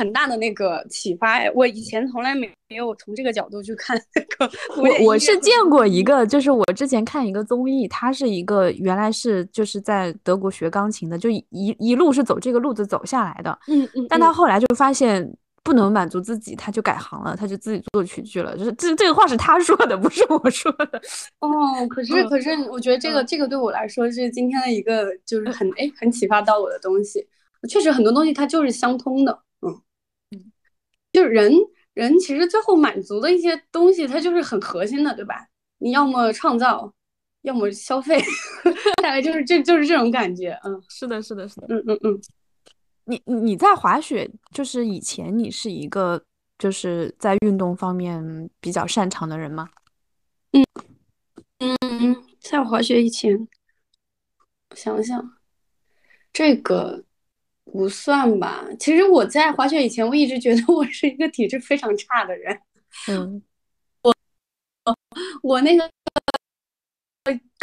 [0.00, 4.50] 很大的那个启发哎，我以前从来没没有从这个角度去看那个。
[4.80, 13.58] 我我是见过一个，就是我之前看一个综艺，他是一个原来是就是在德国学钢琴的，就一一路是走这个路子走下来的。
[13.68, 14.06] 嗯嗯。
[14.08, 15.30] 但他后来就发现
[15.62, 18.56] 不能满足自己，他就改行了，他就自己做曲剧了。
[18.56, 20.98] 就是这这个话是他说的，不是我说的。
[21.40, 27.26] 哦，可是可是，我觉得这个这个对我来说是今天的一个就是很哎很启发到我的东西。
[27.68, 29.38] 确实很多东西它就是相通的。
[31.12, 31.52] 就是人，
[31.94, 35.46] 人其实最后满足的一些东西，它就是很核心的，对吧？
[35.78, 36.92] 你要么创造，
[37.42, 38.20] 要么消费，
[39.02, 40.58] 大概就是这就是这种感觉。
[40.64, 41.66] 嗯，是的，是的，是的。
[41.68, 42.20] 嗯嗯嗯。
[43.04, 46.22] 你你在滑雪，就是以前你是一个
[46.58, 49.68] 就是在运动方面比较擅长的人吗？
[50.52, 50.64] 嗯
[51.80, 53.48] 嗯，在滑雪以前，
[54.70, 55.32] 我想想，
[56.32, 57.04] 这个。
[57.72, 62.60] 不算吧，其实我在滑雪以前，我一直觉得我是一个体质非常差的人。
[63.08, 63.42] 嗯，
[64.02, 64.14] 我
[65.42, 65.90] 我那个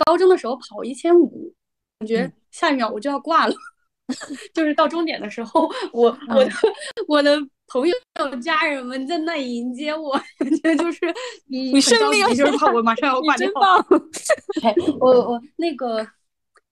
[0.05, 1.53] 高中的时候跑一千五，
[1.99, 3.55] 感觉下一秒我就要挂了。
[4.53, 6.51] 就是到终点的时候，我我的
[7.07, 7.93] 我的朋友
[8.41, 11.13] 家人们在那迎接我， 感觉就是
[11.47, 13.49] 你生命就是怕我马上要挂掉。
[14.99, 16.07] 我我那个。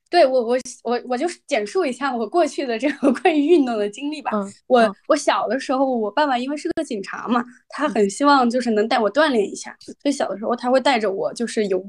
[0.09, 4.31] 对我我我我就简述一下我过去的这个 关于运动的经历吧。
[4.67, 11.83] 我我小的时候，我爸爸因为是个警察嘛，他很希望就是能带我锻炼一下，所以小的时候他会带着我就是游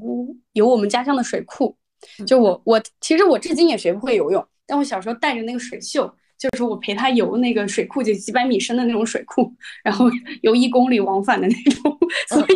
[0.53, 1.75] 游我们家乡的水库。
[2.27, 9.51] 就我我其实我至今也学不会游泳，但我小时候带着那个水袖，就是我陪他游那个水库，就几百米深的那种水库，
[9.83, 10.05] 然后
[10.41, 11.97] 游一公里往返的那种。
[12.29, 12.53] 所以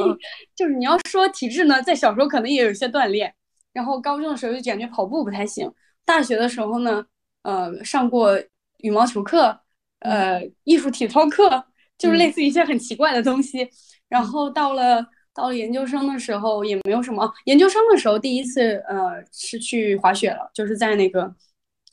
[0.56, 3.34] 就是你要说体质呢，在小时候可能也有一些锻炼。
[3.74, 5.72] 然后高中的时候就感觉跑步不太行，
[6.04, 7.06] 大学的时候呢，
[7.44, 8.38] 呃，上过
[8.80, 9.58] 羽毛球课，
[10.00, 11.64] 呃，艺术体操课，
[11.98, 13.70] 就是类似一些很奇怪的东西。
[14.10, 21.34] 然后到了到了研究生的时候也没有什么，研究生的时候第一次呃是去滑雪了，就是在那个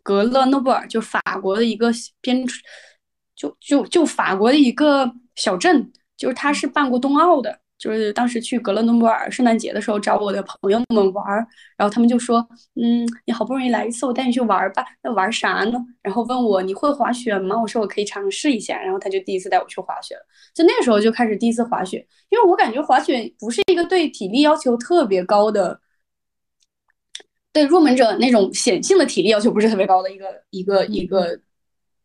[0.03, 2.45] 格勒诺布尔，就法国的一个边，
[3.37, 7.61] 就就就法国的一个小镇，就是它是办过冬奥的。
[7.79, 14.85] 就是当时去格勒诺布尔圣诞节的时候找我的朋友们玩儿，然后他们就说：“嗯，你好不容易来一次，我带你去玩儿吧。
[15.03, 20.23] 那玩啥呢？”然后问我：“你会滑雪吗？”我说：“我可以尝试一下。”然后他就第一次带我去滑雪了。
[20.53, 25.81] 就那时候就开始第一次滑雪，因为我感觉滑雪不是一个对体力要求特别高的，
[27.53, 31.39] 对入门者那种显性的体力要求不是特别高的一个一个一个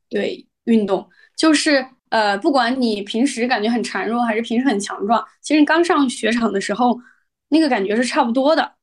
[0.07, 1.83] 对运动，就是。
[2.13, 6.95] 呃，不管你平时感觉很孱弱，还是平时很强壮，其实刚上雪场的时候，
[7.49, 8.73] 那个感觉是差不多的，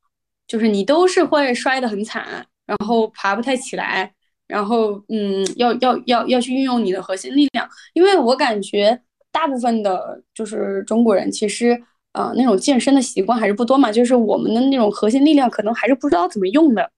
[0.48, 4.12] 就是你都是会摔得很惨，然后爬不太起来，
[4.48, 11.80] 然后嗯，要要要要去运用你的核心力量，因为我感觉大部分的就是中国人，其实
[12.14, 16.90] 呃那种健身的习惯还是不多嘛，就是我们的那种核心力量可能还是不知道怎么用的。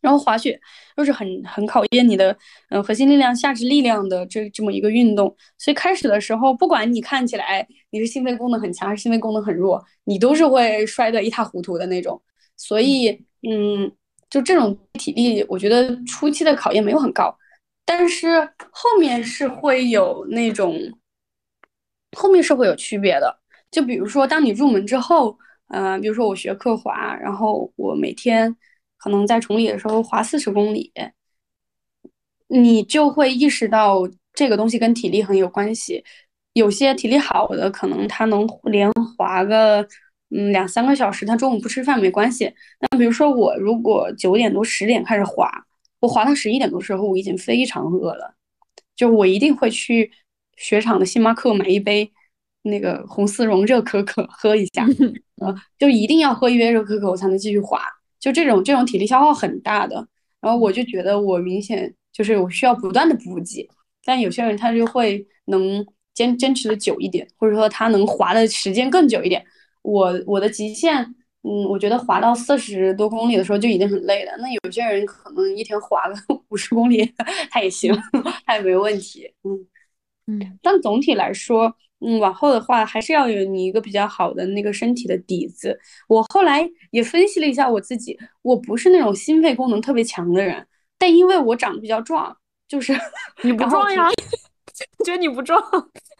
[0.00, 0.60] 然后滑雪
[0.96, 2.36] 又是很很考验你的
[2.70, 12.20] 嗯核心力量、下肢力量的这这么一个运动，所以开始的时候，不管你看起来你是心肺功能很强还是心肺功能很弱，你都是会摔得一塌糊涂的那种。
[12.56, 13.10] 所以
[13.48, 13.90] 嗯，
[14.28, 17.36] 就这种体力，我觉得初期的考验没有很高，
[17.84, 20.78] 但是后面是会有那种。
[22.16, 23.38] 后面是会有区别的，
[23.70, 28.52] 就比如说，当你入门之后，嗯，比如说我学刻滑，然后我每天
[29.00, 30.92] 可能在崇礼的时候滑四十公里，
[32.48, 36.04] 你就会意识到这个东西跟体力很有关系。
[36.52, 39.82] 有些体力好的，可能他能连滑个
[40.30, 42.52] 嗯两三个小时，他中午不吃饭没关系。
[42.80, 45.50] 那比如说我如果九点多十点开始滑，
[46.00, 48.34] 我滑到十一点多时候，我已经非常饿了，
[48.94, 50.12] 就我一定会去。
[50.56, 52.12] 雪场的星巴克买一杯
[52.64, 54.84] 那个红丝绒热可可喝一下，
[55.40, 57.80] 呃，就一定要喝一杯热可可我才能继续滑，
[58.20, 60.06] 就这种这种体力消耗很大的。
[60.40, 63.68] 然后我就觉得我明显就是我需要不断的补给，
[64.04, 69.44] 但有些人他就会能坚坚持的久一点，或者说他能滑的时间更久一点。
[69.82, 71.02] 我我的极限，
[71.42, 74.32] 嗯，我觉得滑到四十多公里的时候就已经很累了。
[74.38, 76.14] 那有些人可能一天滑个
[76.50, 77.04] 五十公里
[77.50, 77.94] 他也行，
[78.46, 79.66] 他也没问题，嗯。
[80.26, 85.78] 嗯，但总体来说，嗯，往后的话还是要有你一个比较好的那个身体的底子。
[86.08, 90.66] 我后来也分析了一下我自己，我不是那种心肺功能特别强的人，
[90.98, 92.34] 但因为我长得比较壮，
[92.68, 92.92] 就是
[93.42, 94.08] 你不壮呀？
[95.04, 95.62] 觉得你不壮？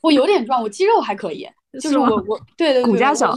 [0.02, 1.48] 我有点壮，我肌肉还可以，
[1.80, 3.34] 就是我我对对对，骨架小。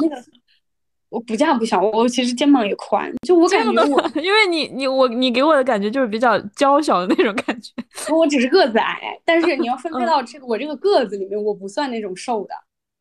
[1.14, 7.72] 我骨架不小，我其实肩膀也宽，就我感觉我，因为你你我你给我的感觉就是比较娇小的那种感觉。
[8.12, 12.54] 我只是个子矮，但是你要分配到这个我这个个子里面，我不算那种瘦的，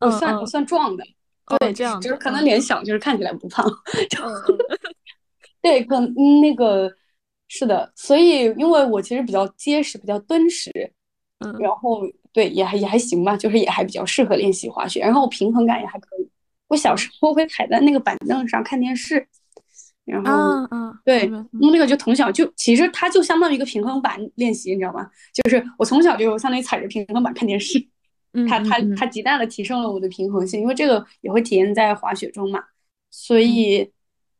[0.05, 1.03] 我算我算壮的。
[1.57, 3.65] 对，这样就是可能脸小，就是看起来不胖。
[5.59, 5.99] 对，可
[6.41, 6.91] 那个
[7.47, 10.69] 是的，所以因为我其实比较结实，比较敦实，
[11.39, 16.29] 嗯，然后对也还也还行吧，就是也还比较适合练习滑雪，然后平衡感也还可以。
[16.73, 19.25] 我小时候会踩在那个板凳上看电视，
[20.05, 21.31] 然后，嗯嗯，对，
[21.71, 25.07] 那个就从小就其实它就相当于一个平衡板练习，你知道吗？
[25.31, 27.79] 就是我从小就相当于踩着平衡板看电视，
[28.49, 32.63] 它它它极大的提升了我的平衡性，因为这个也会体现在滑雪中嘛。
[33.11, 33.87] 所以，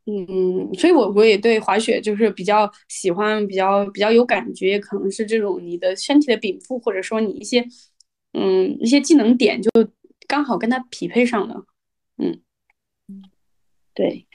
[0.07, 7.63] 嗯，所以我我也对滑雪就是比较喜欢，比较比较有感觉，可能是这种你的身体的禀赋，或者说你一些，
[8.33, 9.69] 嗯，一些技能点就
[10.27, 11.63] 刚好跟它匹配上了。
[12.17, 12.41] 嗯
[13.07, 13.21] 嗯，
[13.93, 14.27] 对，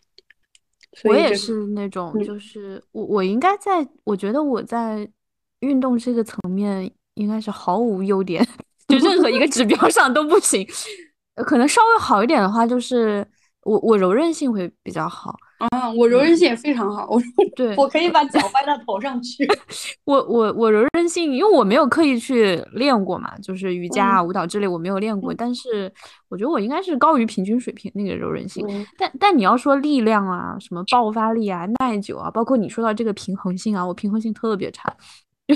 [1.05, 5.09] 我也是那种，就是我我应该在，我觉得我在
[5.61, 8.47] 运动这个层面应该是毫无优点，
[8.89, 10.67] 就任何一个指标上都不行。
[11.47, 13.27] 可能稍微好一点的话，就是
[13.63, 15.37] 我我柔韧性会比较好。
[15.59, 17.21] 啊，我柔韧性也非常好，我
[17.57, 19.45] 对我可以把脚掰到头上去。
[20.05, 25.93] 我我我柔韧性，因为我没有刻意去练过嘛，就是瑜伽啊、舞蹈之类我没有练过，但是
[26.29, 28.65] 我觉得我应该是高于平均水平那个柔韧性。
[28.97, 34.97] 但但你要说力量啊、什么爆发力啊、耐久啊，包括你说到这个平衡性啊，我平衡性特别差，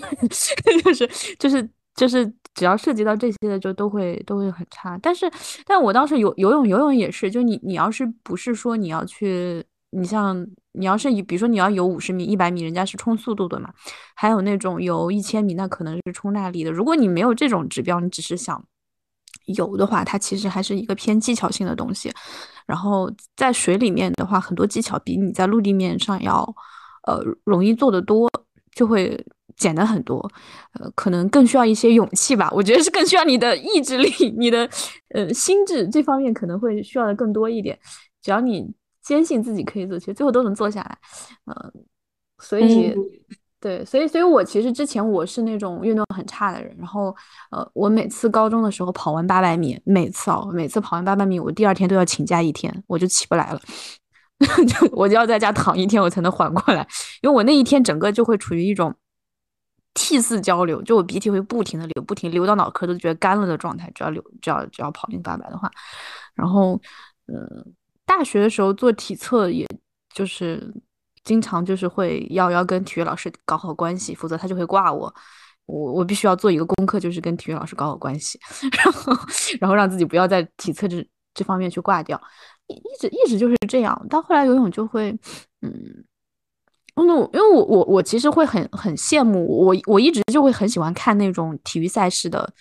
[0.82, 1.06] 就是
[1.38, 4.98] 就是就是只要涉及到这些的，就都会都会很差。
[5.00, 5.30] 但是
[5.64, 9.64] 但我当时游游泳游泳也是，就你你要是不是说你要去。
[9.94, 13.70] 你像你要是以比如说你要游五十米、一百米，人家是冲速度的嘛，
[14.14, 16.72] 还有那种游一千米，那可能是冲耐力的。
[16.72, 18.64] 如果你没有这种指标，你只是想
[19.46, 22.10] 游的话，它其实还是一个偏技巧性的东西。
[22.66, 26.42] 然后在水里面的话，很多技巧比你在陆地面上要
[27.06, 28.30] 呃容易做得多，
[28.74, 29.22] 就会
[29.56, 30.18] 简单很多。
[30.72, 34.66] 呃，可能更需要一些勇气吧，我觉得是更需要你的意志力、 你的
[35.10, 37.78] 呃心智这方面可能会需要的更多一点。
[38.22, 38.72] 只要你。
[39.02, 40.98] 坚信自己可以做，其实最后都能做下来，
[41.46, 41.72] 嗯，
[42.38, 42.94] 所以，
[43.60, 47.14] 对，所以，所以我其实之前我是那种运动很差的人，然后，
[47.50, 53.60] 呃，我每次高中的时候跑完八百米，每次哦，每次跑完八百米，我第二天都要请假一天，我就起不来了，
[54.66, 56.86] 就我就要在家躺一天，我才能缓过来，
[57.22, 58.92] 因为我那一天整个就会处于一种
[59.94, 65.70] 涕泗交流，就我鼻涕会不停的流，不停流到脑壳都觉得干了的状态，只要流，只要只要跑进八百的话，
[66.34, 66.80] 然后，
[67.26, 67.74] 嗯。
[68.04, 69.66] 大学的时候做体测，也
[70.14, 70.72] 就是
[71.24, 75.14] 经常就是会要要跟体育老师搞好关系，否则他就会挂我。
[75.66, 78.38] 我我必须要做一个功课，就是跟体育老师搞好关系，
[78.82, 79.16] 然后
[79.60, 82.20] 然后让自己不要在体测这这方面去挂掉。
[82.66, 84.06] 一一直一直就是这样。
[84.10, 85.10] 到后来游泳就会，
[85.62, 86.04] 嗯，
[86.96, 92.52] 那因为我我我其实会很很羡慕我我一直就会很喜欢看那种体育赛事的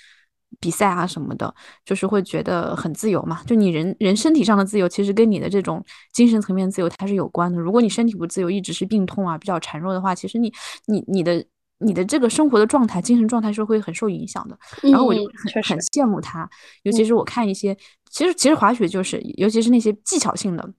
[0.59, 1.53] 比赛啊什么的，
[1.85, 3.41] 就是会觉得很自由嘛。
[3.45, 7.59] 就你人人身体上的自由，其实跟你的这种精神层面自由它是有关的。
[7.59, 10.53] 如果你身体不自由，一直是病痛啊，比较孱弱的话，其实你
[10.85, 11.43] 你你的
[11.79, 14.57] 你的这个生活的状态、精神状态是会很受影响的。
[14.83, 15.21] 然后我就
[15.53, 16.47] 很很羡慕他，
[16.83, 17.75] 尤其是我看一些，
[18.09, 20.73] 其实其实滑雪就是，尤其是那些技巧性的，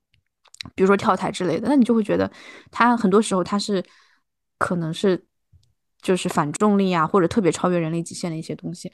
[0.74, 2.30] 比如说跳台之类的，那你就会觉得
[2.70, 3.82] 他很多时候他是
[4.58, 5.24] 可能是
[6.02, 8.92] 就是反重力啊，或者特别超越人类极限的一些东西。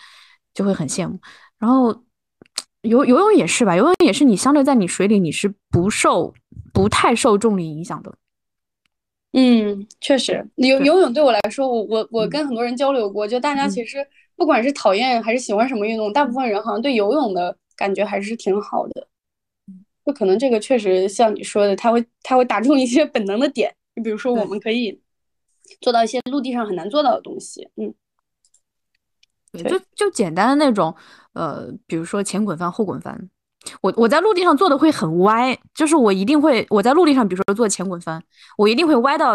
[0.59, 1.17] 就会很羡慕，
[1.57, 2.03] 然后
[2.83, 6.35] 游游泳也是吧，游泳也是你相对在你水里你是不受
[6.75, 8.13] 不太受重力影响的。
[9.35, 14.05] 嗯，确实，游游泳对我来说，我我我跟很多人交流过，就大家其实
[14.35, 19.07] 不管是讨厌还是喜欢什么运动，大部分人好像对游泳的感觉还是挺好的。
[20.05, 25.01] 就可能这个确实像你说的，他会他会打中一些本能的点，你比如说我们可以
[25.81, 27.95] 做到一些陆地上很难做到的东西，嗯。
[29.53, 30.95] 就就简单的那种，
[31.33, 33.29] 呃，比如说前滚翻、后滚翻，
[33.81, 38.23] 我我在陆地上做的会很歪，就是我一定会我在陆地上，比如说做前滚翻，
[38.57, 39.35] 我一定会歪到，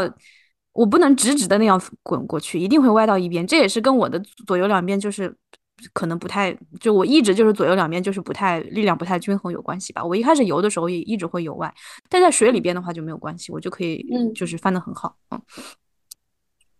[0.72, 3.46] 我不能直直的那样滚过去，一定会歪到一边。
[3.46, 5.36] 这也是跟我的左右两边就是
[5.94, 10.04] 可能不太，就我一直就是左右两边就是不太力量不太均衡有关系吧。
[10.04, 11.74] 我一开始游的时候也一直会游歪，
[12.10, 14.06] 但在水里边的话就没有关系，我就可以
[14.36, 15.16] 就是翻的很好。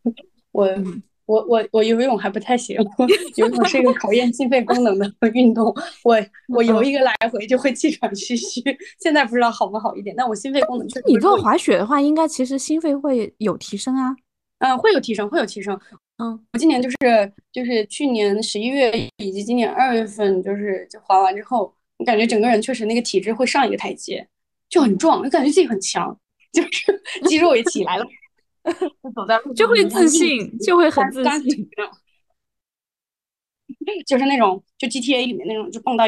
[0.04, 0.14] 嗯，
[0.52, 0.70] 我。
[1.34, 2.78] 我我我游泳还不太行，
[3.38, 5.74] 游泳是一个考验心肺功能的 运动。
[6.04, 6.16] 我
[6.54, 8.62] 我游一个来回就会气喘吁吁，
[9.00, 10.16] 现在不知道好不好一点。
[10.16, 11.06] 但我心肺功能确实。
[11.08, 14.16] 你做滑雪的话，应该其实心肺会有提升啊。
[14.60, 15.80] 嗯，会有提升，会有提升。
[16.18, 16.98] 嗯，我今年就是
[17.52, 24.26] 就是去年十一月以及今年二月份，就是就滑完之后，我感觉整个人确实那个体质会上一个台阶，
[24.70, 26.16] 就很壮，就感觉自己很强，
[26.54, 28.06] 就是肌肉也起来了。
[29.04, 31.70] 就走在路就会自信，就会很自信。
[34.06, 36.06] 就是那种，就 GTA 里面那种，就蹦到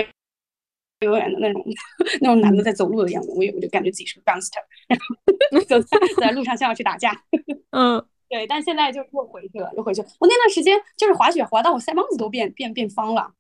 [1.02, 1.66] 幼儿园的那种
[2.22, 7.12] 那种男的在走路的样子，我也我就感觉自己是个 gangster，然后 走在在路上像要去打架。
[7.72, 8.48] 嗯，对。
[8.48, 10.02] 但现在就又回去了，又回去。
[10.20, 13.34] 我那段时间就是滑雪滑到我腮帮子都变变变方了，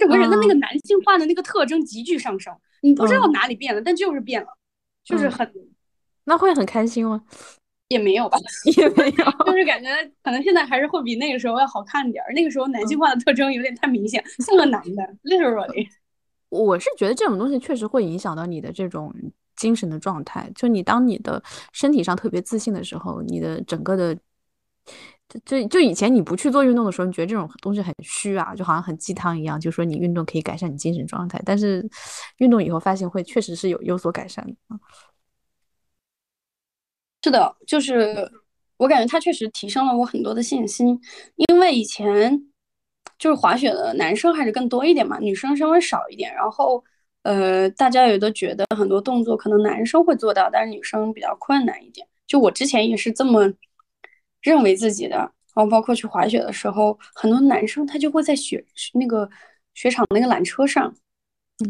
[0.00, 2.56] 整个人的那个男性化的那个特征急剧上升。
[2.80, 4.48] 你不知道哪里变了，但就是变了，
[5.04, 5.52] 就是很。
[6.24, 7.24] 那会很开心吗？
[7.92, 8.38] 也没有吧，
[8.76, 9.88] 也没有， 就是感觉
[10.22, 12.32] 可能现在还是会比那个时候要好看点儿。
[12.32, 15.86] 那个时候男性化的特征有点太明显，像个男的，literally。
[16.48, 19.14] 我是觉得这种东西确实会影响到你的这种
[19.56, 20.50] 精神的状态。
[20.54, 24.14] 就你当你的身体上特别自信的时候，你的整个的，
[25.46, 31.40] 就就以前你不去做运动的时候，你觉得这种东西很虚啊，就好像很鸡汤一样，就说你运动可以改善你精神状态。
[31.44, 31.88] 但是
[32.36, 34.78] 运动以后发现会确实是有有所改善的啊。
[37.22, 38.30] 是的，就是
[38.76, 40.98] 我感觉他确实提升了我很多的信心，
[41.36, 42.36] 因为以前
[43.18, 46.34] 就是滑雪的男生还是更多一点嘛，女生稍微少一点。
[46.34, 46.82] 然后，
[47.22, 52.06] 呃，大家也都觉得很多动作可能男生会做到，但是女生比较困难一点。
[52.26, 53.52] 就我之前也是这么
[54.40, 55.16] 认为自己的。
[55.16, 58.64] 然后，包括去滑雪的时候，很多男生他就会在雪
[58.94, 59.28] 那个
[59.74, 60.92] 雪场那个缆车上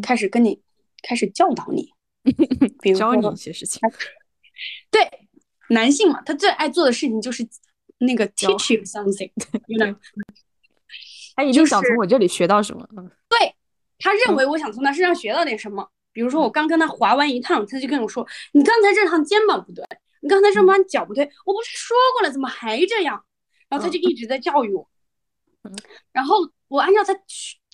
[0.00, 0.58] 开始跟你
[1.02, 1.90] 开始教导你，
[2.80, 3.80] 比如教你一些事情。
[4.90, 5.21] 对。
[5.72, 7.46] 男性嘛，他最爱做的事情就是
[7.98, 9.30] 那个 teach you something，
[11.34, 12.86] 他一定想从我这里学到什么。
[13.28, 13.54] 对
[13.98, 15.88] 他认为我想从他身上学到点什么。
[16.14, 19.82] 比如说我刚跟他滑完一趟，他就跟我说：“你刚才这趟肩膀不对，
[20.20, 23.24] 你刚才这趟脚不对，我不是说过了，怎么还这样？”
[23.70, 24.86] 然后他就一直在教育我。
[26.12, 26.36] 然后
[26.68, 27.18] 我按照他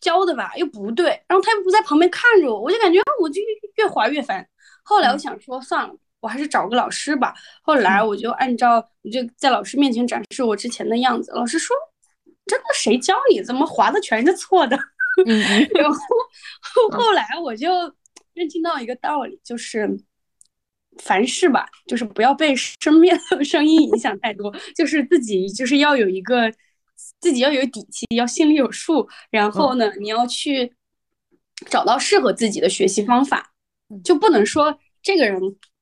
[0.00, 3.40] 教的吧，又不对，然后他又不在旁边看着我，我就感觉我就
[3.76, 4.48] 越滑越烦。
[4.84, 5.96] 后来我想说，算了。
[6.20, 7.34] 我还是找个老师吧。
[7.62, 11.30] 后来我就按照，我就在老师面前展示我之前的样子。
[11.32, 11.76] 老师说
[12.46, 13.42] ：“真的，谁教你？
[13.42, 14.76] 怎么划的全是错的？”
[15.74, 17.68] 然后后来我就
[18.34, 19.88] 认清到一个道理，就是
[20.98, 26.52] 凡事吧，就是不要被身边的声音影响太多，就是自己就是要有一个
[27.20, 29.08] 自己要有底气，要心里有数。
[29.30, 30.72] 然后呢，你要去
[31.66, 33.52] 找到适合自己的学习方法，
[34.04, 35.40] 就不能说这个人。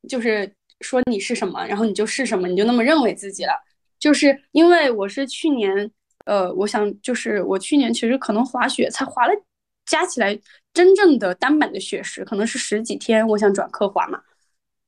[0.09, 0.51] 就是
[0.81, 3.53] 说你是什么，然后你就是什么，你就那么认为自己了。
[3.99, 5.91] 就是因为我是去年，
[6.27, 9.33] 呃，我想就是我去年其实可能滑雪才滑了，
[9.87, 10.39] 加起来
[10.75, 13.27] 真正的单板的雪时可能是十几天。
[13.29, 14.21] 我想转科滑嘛，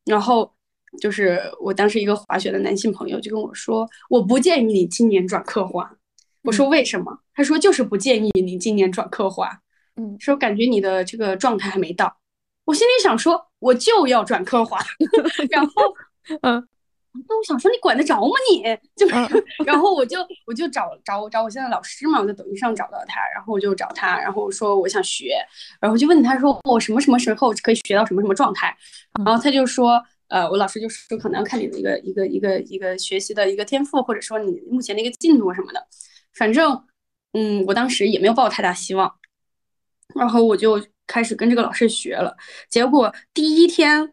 [0.05, 0.53] 然后
[1.01, 5.91] 就是我当时一个滑雪的男性朋友就跟我说，我不建议你今年转科滑。
[6.43, 7.19] 我说为什么？
[7.35, 9.61] 他说就是不建议你今年转科滑。
[9.97, 12.17] 嗯，说感觉你的这个状态还没到。
[12.69, 13.45] 我心里想说。
[13.61, 14.79] 我就要转科华，
[15.51, 15.73] 然后，
[16.43, 16.69] 嗯，
[17.27, 18.33] 那我想说，你管得着吗？
[18.49, 18.63] 你
[18.95, 19.05] 就，
[19.67, 20.17] 然后我就
[20.47, 25.35] 我就找找找我现在老师嘛，我在抖音上找到他，然后我就找他，然后我说我想学，
[25.81, 28.73] 然后就问他说我什么什么时候可以学到什么什么状态，
[29.27, 35.85] 然后他就说，呃，我老师就说可能要看你的一个一个一个一个学习的一个天赋，或者说你目前的一个进度什么的，
[36.33, 36.85] 反正，
[37.33, 39.13] 嗯，我当时也没有抱太大希望，
[40.15, 42.37] 然后我就开始跟这个老师学了，
[42.71, 44.13] 结果第一天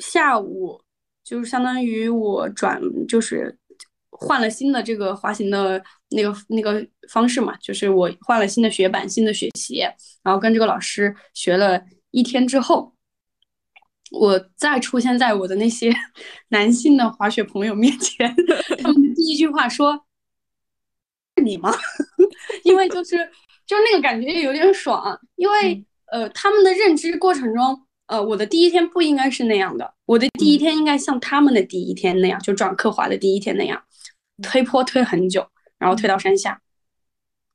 [0.00, 0.82] 下午。
[1.24, 3.56] 就是相当于我转，就是
[4.10, 11.80] 换了新的这个滑行的那个那个方式嘛，就是我换了新的雪板、新的雪鞋，然后跟这个老师学了
[12.10, 12.92] 一天之后，
[14.10, 15.94] 我再出现在我的那些
[16.50, 18.34] 男性的滑雪朋友面前，
[18.82, 20.04] 他们第一句话说
[21.38, 21.72] ：“是你吗？”
[22.64, 23.16] 因为就是
[23.64, 27.82] 就是那个感觉有点爽，因为呃他们的认知过程中。
[28.08, 33.82] 呃，我的第一天不应该是那样的，我的第一天应该像他们的第一天那样，就转刻滑的第一天那样，
[34.42, 35.48] 推坡推很久，
[35.78, 36.60] 然后推到山下。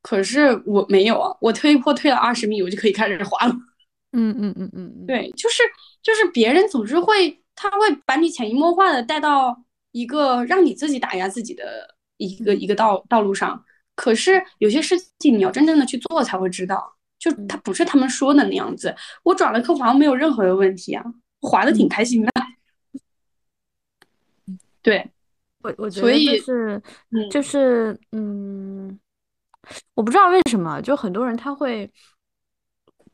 [0.02, 3.54] 可是我没有啊，我推坡推了二十米，我就可以开始滑了。
[4.14, 5.62] 嗯嗯嗯嗯，对，就是
[6.02, 13.64] 就是别人总是会，他会把你潜移默化的带到一个让你自己打压自己的一个一个道道路上。
[13.94, 16.97] 可是有些事情你要真正的去做才会知道。
[17.20, 21.04] 就他不是他们说的那样子，我转了科滑没有任何的问题啊，
[21.42, 22.32] 滑的挺开心的。
[24.82, 25.12] 对，
[25.60, 26.82] 我我觉得就是，
[27.30, 28.98] 就是嗯，
[29.96, 31.92] 我不知道为什么，就很多人他会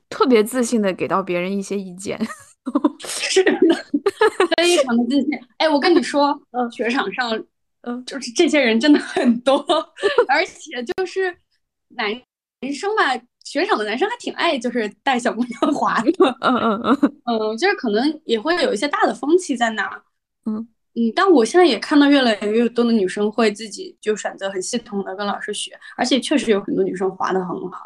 [0.10, 2.20] 特别自信的给到别人一些意见，
[3.00, 3.52] 是的，
[4.56, 5.30] 非常的自信。
[5.58, 6.40] 哎，我跟你说，
[6.72, 7.32] 雪场上，
[7.82, 9.58] 嗯，就是这些人真的很多，
[10.30, 11.36] 而且就是
[11.88, 12.14] 男
[12.72, 13.20] 生吧。
[13.44, 16.12] 雪场的男生还挺爱，就是带小姑娘 滑的。
[16.42, 20.04] 嗯嗯嗯嗯，就是可能也会有一些大的风气在那。
[20.46, 27.80] 嗯嗯，但我现在也看到越来越多的女生会自己就选择很系统的跟老师学，而且确实有很多女生滑的很好。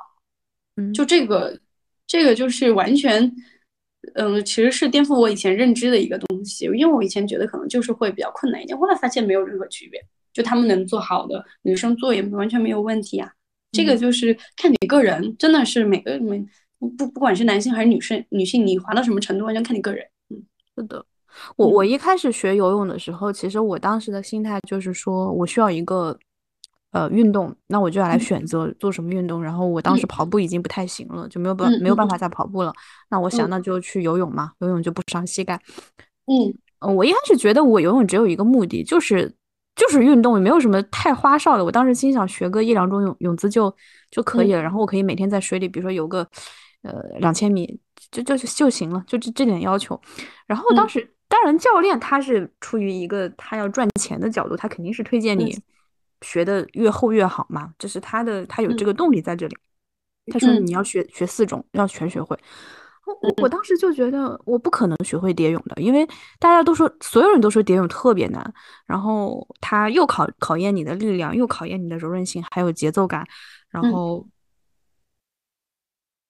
[0.75, 1.57] 嗯，就这个，
[2.05, 3.33] 这个就是完全，
[4.15, 6.65] 嗯，其实是颠覆我以前认知的一个东西。
[6.65, 9.99] 因为我以前觉得可能就是会比较困难一点，后来发现没有任何区别，
[10.33, 13.31] 就他们能做好的，女生做也完全没有问题啊。
[13.71, 16.43] 这个就是看你个人，真的是每个每
[16.79, 20.05] 不不管是男性还是女生，女性你滑到什么程度，完全看你个人。
[20.29, 20.41] 嗯，
[20.75, 21.05] 是的。
[21.55, 26.17] 我我一开始学游泳的时候，其实我当时的心态就是说我需要一个
[26.91, 29.43] 呃运动，那我就要来选择做什么运动。
[29.43, 32.73] 然后我当时跑步已经不太行了，就没有办没有办法再跑步了。
[33.09, 35.61] 那我想那就去游泳嘛，游泳就不伤膝盖。
[36.25, 39.33] 嗯嗯，我一开始觉得我游泳只有一个目的，就是。
[39.77, 41.63] 就是运动，也没有什么太花哨的。
[41.63, 43.73] 我当时心想学个一两种泳泳姿就
[44.11, 46.27] 就可以了，然后我可以每天在水里，比如说游个
[46.81, 47.79] 呃两千米，
[48.11, 49.99] 就就就行了，就这这点要求。
[50.47, 55.55] 然后当时当然教练他是出于一个他要赚钱的角度，他肯定是推荐你
[56.21, 59.55] 学的越厚越好嘛，这是他的他有这个动力在这里。
[60.31, 62.37] 他说你要学学四种，要全学会。
[63.21, 66.05] 我我当时就觉得我不可能学会蝶泳的，因为
[66.39, 68.53] 大家都说，所有人都说蝶泳特别难，
[68.85, 73.25] 然后它又考考验你的力量，又考验你的柔韧性，还有节奏感，
[73.69, 74.27] 然后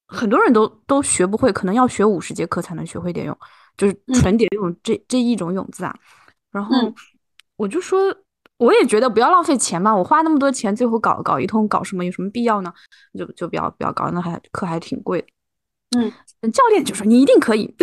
[0.07, 3.37] 很多人都都学不会，可能要学五十节课才能学会蝶泳，
[3.75, 5.95] 就是纯蝶泳这这一种泳姿啊。
[6.51, 6.75] 然后
[7.55, 7.99] 我就说，
[8.57, 12.73] 我也觉得不要浪费钱嘛，我花那么多钱，最后搞搞一通搞什么，有什么必要呢？
[13.17, 15.25] 就就不要不要搞，那还课还挺贵。
[15.95, 16.11] 嗯，
[16.51, 17.73] 教练就说你一定可以，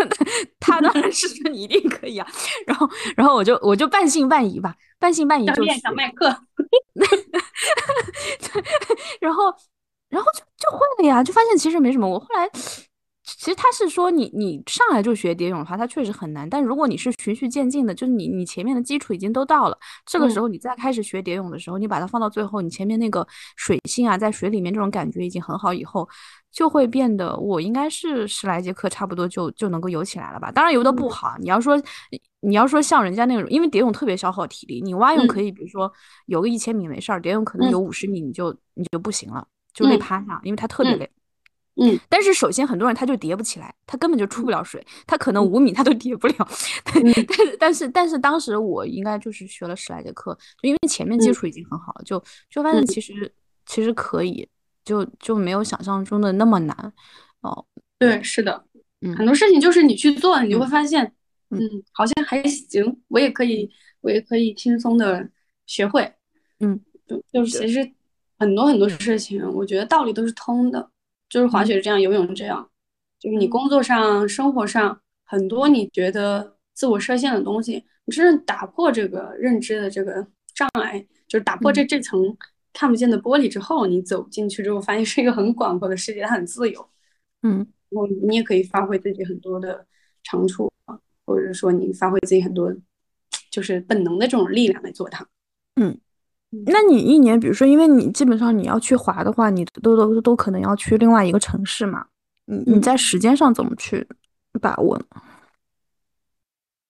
[0.60, 2.26] 他当然是说你一定可以啊。
[2.66, 6.26] 然后，然后我就我就半信半疑吧，半信半疑就想卖课。
[9.20, 9.44] 然后，
[10.10, 12.06] 然后就就会了呀，就发现其实没什么。
[12.08, 12.48] 我后来。
[13.24, 16.48] 其实他是说你你上来就学蝶泳的话，它确实很难。
[16.48, 26.06] 但如果你是循序渐进的，就是你你前面的基础已经都到了，这个时候你再开始学蝶泳的时候，你把它放到最后，你前面那个水性啊，在水里面这种感觉已经很好，以后
[26.52, 30.52] 就会变得我应该是十来节课差不多就就能够游起来了吧。
[30.52, 31.80] 当然游的不好，你要说
[32.40, 35.90] 你要说像人家那种，因为蝶泳特别消耗体力，你蛙泳可以比如说
[36.26, 41.10] 游个一千米没事儿，蝶泳可能游五十米你就你就不行了，就累趴下，因为它特别累。
[41.76, 46.48] 嗯，但是首先很多人他就叠不起来，他根本就出不了水，他可能五米他都叠不了。
[46.86, 53.32] 但是但是但是当时我应该就是学了十来节课，就因为前面基础已经很好了，就就发现其实
[53.66, 54.48] 其实可以，
[54.84, 56.92] 就就没有想象中的那么难。
[57.40, 57.66] 哦，
[57.98, 58.64] 对，是的，
[59.00, 61.12] 嗯，很多事情就是你去做，你就会发现，
[61.50, 61.60] 嗯，
[61.90, 63.68] 好像还行，我也可以，
[64.00, 65.28] 我也可以轻松的
[65.66, 66.10] 学会。
[66.60, 67.92] 嗯，就就是其实
[68.38, 70.88] 很多很多事情，我觉得道理都是通的。
[71.34, 72.70] 就是滑雪这样，游泳这样，
[73.18, 80.24] 就是你工作上、生活上很多你觉得自我设限的东西，你真正打破这个认知的这个
[80.54, 82.20] 障碍，就是打破这这层
[82.72, 86.88] 看不见的玻璃之后，你走进去之后，发现是一个很广阔的世界，它很自由。
[87.42, 89.84] 嗯，然后你也可以发挥自己很多的
[90.22, 92.72] 长处啊，或者说你发挥自己很多
[93.50, 95.26] 就是本能的这种力量来做它。
[95.74, 95.98] 嗯，
[96.66, 102.06] 那你一年，比如说，因为你基本上你要去滑的话，你都都都可能要去另外一个城市嘛。
[102.46, 104.06] 你你在时间上怎么去
[104.60, 105.04] 把握呢？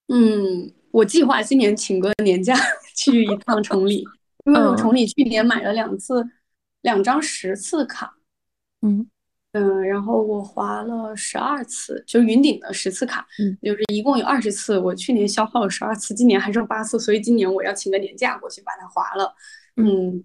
[0.09, 2.55] 嗯，我计划今年请个年假
[2.95, 4.05] 去一趟崇礼，
[4.45, 6.29] 因为我崇礼去年买了两次
[6.83, 8.17] 两张十次卡。
[8.83, 9.07] 嗯。
[9.55, 14.77] 嗯，然后我滑了十二次，就是云顶的十次卡，嗯，就是一共有二十次。
[14.77, 19.33] 我去年消耗了十二次，今年还剩八次，所以今年我要请个年假过去把它滑了。
[19.77, 20.25] 嗯，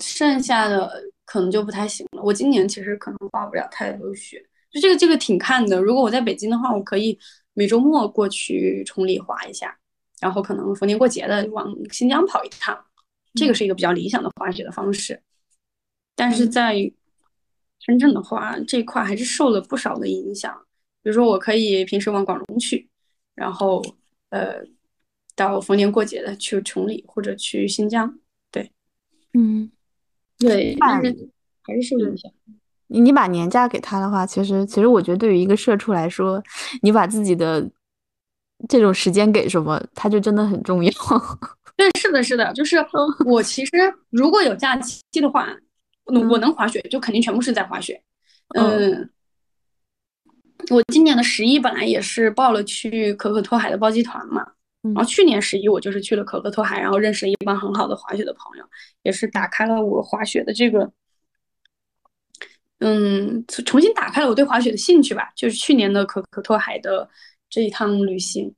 [0.00, 0.90] 剩下的
[1.26, 2.22] 可能就不太行了。
[2.22, 5.78] 我今年其实可能滑不了太多雪，就这个这个挺看的。
[5.78, 7.18] 如果我在北京的话，我可以
[7.52, 9.76] 每周末过去崇礼滑一下，
[10.22, 12.82] 然后可能逢年过节的往新疆跑一趟，
[13.34, 15.20] 这个是一个比较理想的滑雪的方式。
[16.14, 16.90] 但是在
[17.86, 20.52] 深圳的话，这块还是受了不少的影响。
[21.04, 22.88] 比如说，我可以平时往广东去，
[23.36, 23.80] 然后
[24.30, 24.56] 呃，
[25.36, 28.18] 到逢年过节的去崇礼或者去新疆。
[28.50, 28.72] 对，
[29.34, 29.70] 嗯，
[30.36, 31.30] 对，但是
[31.62, 32.28] 还是受影响。
[32.88, 36.42] 你你把年假给他的话，其实其实我觉得对于一个社畜来说，
[36.82, 37.70] 你把自己的
[38.68, 40.90] 这种时间给什么，他就真的很重要。
[41.76, 42.84] 对，是的，是的，就是
[43.24, 43.70] 我其实
[44.10, 45.56] 如果有假期的话。
[46.06, 48.00] 我能滑雪，就肯定全部是在滑雪。
[48.54, 49.10] 嗯，
[50.70, 54.46] 我今年的十一本来也是报了去可可托海的包机团嘛，
[54.82, 58.64] 然后去年十一我就是去了可可托海，然后认识了一帮很好的滑雪的朋友，
[59.02, 60.90] 也是打开了我滑雪的这个，
[62.78, 65.32] 嗯，重新打开了我对滑雪的兴趣吧。
[65.34, 67.08] 就是去年的可可托海的
[67.50, 68.54] 这一趟旅行，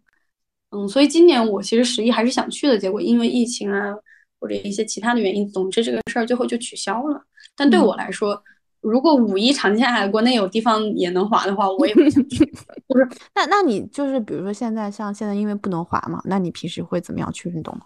[0.71, 3.95] 嗯，所以今年我其实十一还是想去的，结果因为疫情啊
[4.39, 7.25] 或者一些其他的原因，总之这个事儿最后就取消了。
[7.59, 8.43] 但对我来说，
[8.81, 12.45] 如果五一长假国内有地方也能滑的话，我也会想去。
[12.87, 17.83] 不是，那那你就是比如说现在像现在因为不能滑嘛，那你平时会怎么样去运动呢？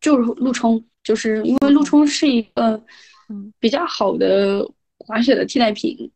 [0.00, 2.82] 就是路冲，就是因为路冲是一个
[3.58, 6.10] 比较好的滑雪的替代品。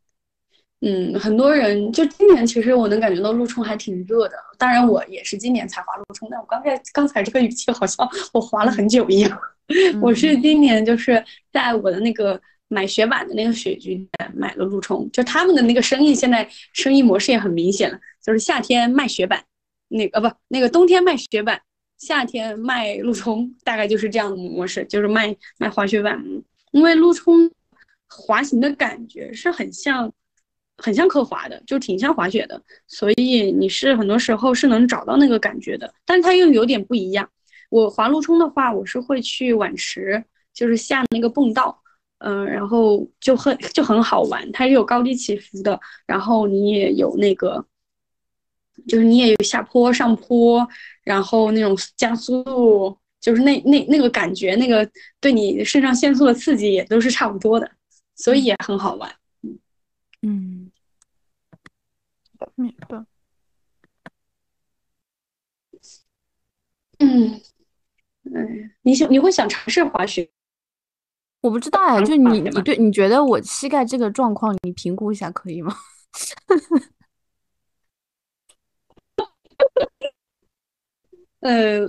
[0.81, 9.41] 嗯，很多人就今年其实我能感觉到陆冲还挺热的，当然我也是今年才滑陆冲，但我刚才刚才这个语气好像我滑了很久一样。
[10.03, 19.45] 我是今年就是在我的那个买雪板的那个雪具店买了路冲，就他们的那个生意现在生意模式也很明显了，就是夏天卖雪板，
[19.89, 21.61] 那个不那个冬天卖雪板，
[21.99, 26.23] 夏天卖路冲，大概就是这样的模式，就是卖卖滑雪板，
[26.73, 27.51] 因为路冲
[28.09, 30.13] 滑行的感觉是很像
[30.77, 37.29] 很像刻滑的，就挺像滑雪的，所以你是很多时候是能找到那个感觉的，但是它又有点不一样。
[37.75, 41.83] 我滑路冲的话，我是会去碗池，就是下那个蹦道，
[42.19, 47.67] 嗯，然后就很就很好玩，它是有高低起伏的，然后你也有那个，
[48.87, 50.65] 就是你也有下坡上坡，
[51.03, 57.69] 然后那种加速度，就是那那那个感觉，那个对你肾上腺素的刺激也都是差不多的，
[58.15, 59.13] 所以也很好玩。
[60.23, 60.71] 嗯，
[62.55, 63.05] 明白。
[67.01, 67.41] 嗯。
[68.35, 70.29] 嗯，你想你会想尝试滑雪？
[71.41, 75.77] 我不知道哎，就你你对你觉得我膝盖这个状况，你评估一下可以吗？
[81.41, 81.89] 呃，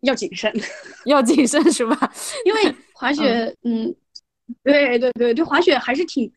[0.00, 0.52] 要谨慎，
[1.06, 2.12] 要谨慎是吧？
[2.44, 2.60] 因为
[2.92, 3.94] 滑雪，嗯，
[4.62, 6.30] 对对对，对滑雪还是挺。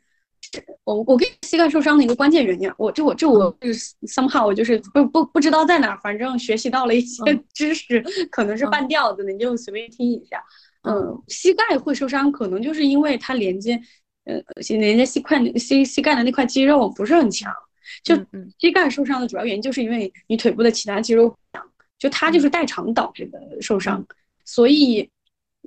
[0.85, 7.23] 我我跟膝盖受伤的一个关键原因，我这我这我就是 somehow 我就是不不不知道在哪，反正学习到了一些
[7.53, 10.43] 知识，可能是半吊子的，你就随便听一下。
[10.81, 13.79] 嗯，膝盖会受伤，可能就是因为它连接，
[14.25, 14.35] 呃，
[14.67, 17.49] 连接膝块膝膝盖的那块肌肉不是很强。
[18.03, 18.13] 就
[18.59, 21.63] 膝盖受伤的主要原因就是因为你腿部的其他肌肉强，
[21.97, 24.05] 就它就是代偿导致的受伤。
[24.43, 25.09] 所以，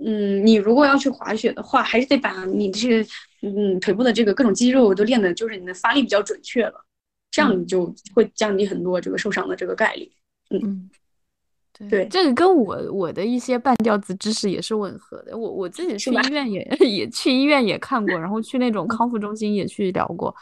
[0.04, 3.08] 嗯，你如果要去滑雪的话，还是得把你这个。
[3.54, 6.84] 嗯，腿部的这个各种肌肉都练的，就是你的发力比较准确了，
[7.30, 10.10] 这样你就会降低很多这个受伤的这个概率。
[10.50, 10.90] 嗯，
[11.88, 15.38] 对，这个跟我我的一些半吊子知识也是吻合的。
[15.38, 20.34] 我我自己去医院也 也去医院也看过，然后去那种康复中心也去聊过，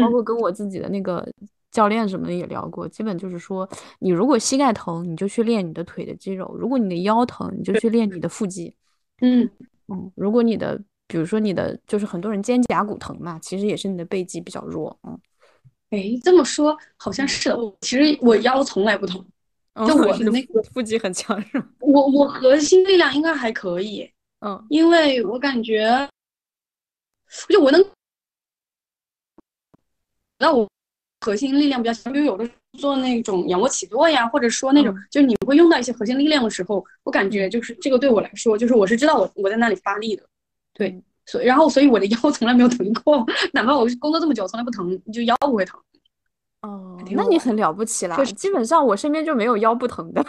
[0.00, 1.26] 包括跟我自己的那个
[1.72, 2.86] 教练什么的也聊过。
[2.86, 8.72] 基本就是说，你如果膝盖疼，你就去练你的腿的肌肉；如果你的腰疼，你就去练你的腹肌。
[9.20, 9.50] 嗯
[9.88, 10.80] 嗯，如果你的。
[11.12, 15.20] 比如说你的就是很多人肩胛骨疼嘛，其实也是你的背肌比较弱，嗯
[15.90, 17.58] 哎，这么说好像是的。
[17.58, 19.22] 我其实我腰从来不疼，
[19.86, 21.68] 就我的那个腹肌很强是吗？
[21.80, 24.10] 我我核心力量应该还可以，
[24.40, 26.08] 嗯，因为我感觉，
[27.50, 27.84] 就我能，
[30.38, 30.66] 那我
[31.20, 32.48] 核心力量比较强，比如有的
[32.78, 40.26] 做那种仰卧起坐呀，或者说那种，就是你会用到一些核心力量的时候，我感觉就是这个对我来说，就是我是知道我我在那里发力的，
[40.74, 41.02] 对。
[41.24, 45.80] 所以，然后，所以我的腰从来没有疼过， 哪怕我工作这么久，从来不疼，就腰不会疼。
[46.62, 48.16] 哦，那你很了不起啦！
[48.24, 50.24] 基本上我身边就没有腰不疼的，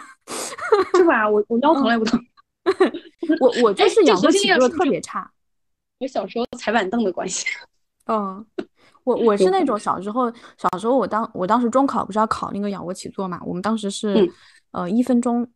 [0.96, 1.28] 是吧？
[1.28, 2.24] 我我腰从来不疼。
[3.41, 5.30] 我我就是仰卧起坐特别差。
[6.00, 7.48] 我小时候踩板凳的关系。
[8.06, 8.46] 嗯，
[9.04, 13.41] 我我是那种小时候，小时候我当我当时中考不是要考那个仰卧起坐嘛？
[13.44, 14.32] 我们当时是
[14.72, 15.48] 呃一分钟。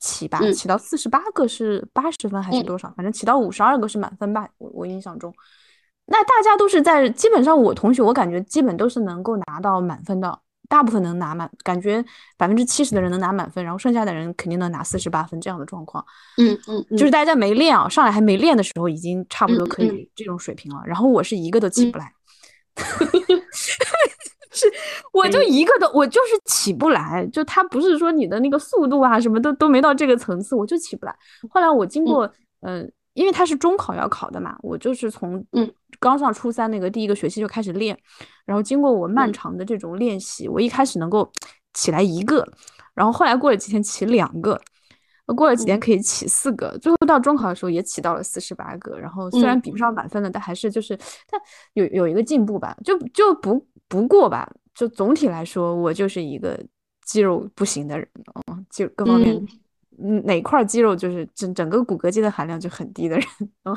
[0.00, 2.92] 起吧，起到四十八个是八十分还是多少？
[2.96, 4.48] 反正起到五十二个是满分吧。
[4.58, 5.34] 我我印象中，
[6.06, 10.38] 那大家都是在基本上，我同学我感觉基本都是能够拿到满分的，
[10.68, 12.04] 大部分能拿满，感觉
[12.36, 16.04] 百分之七十的人能拿满分，然后剩下的人肯定能拿四十八分这样的状况。
[16.38, 20.82] 嗯嗯，就是大家没练啊，上来还没练的时候，已经差不多可以这种水平了。
[20.86, 22.12] 然后我是一个都起不来。
[24.56, 24.66] 是，
[25.12, 27.24] 我就一个都，我就是起不来。
[27.32, 31.14] 就他不是说你的那个速度啊，什么都都没到这个层次，我就起不来。
[31.50, 32.28] 后来我经过，
[32.62, 37.96] 嗯，因为他是中考要考的嘛，我就是从嗯刚上初三那个第一个学期就开始练，
[38.46, 41.30] 然后经过我漫长的这种练习，我一开始能够
[41.74, 42.46] 起来一个，
[42.94, 44.60] 然后后来过了几天起两个。
[45.34, 48.96] 过了几天可以起四个，最后到中考的时候也起到了四十八个。
[48.96, 50.96] 然后虽然比不上满分了，但还是就是
[51.28, 51.40] 但
[51.72, 54.50] 有有一个进步吧，就就不不过吧。
[54.74, 56.58] 就总体来说，我就是一个
[57.06, 58.06] 肌肉不行的人，
[58.50, 59.34] 嗯，就各方面，
[59.98, 63.26] 嗯，哪块肌肉就是整整个骨骼肌的含量就很低的人。
[63.64, 63.74] 嗯，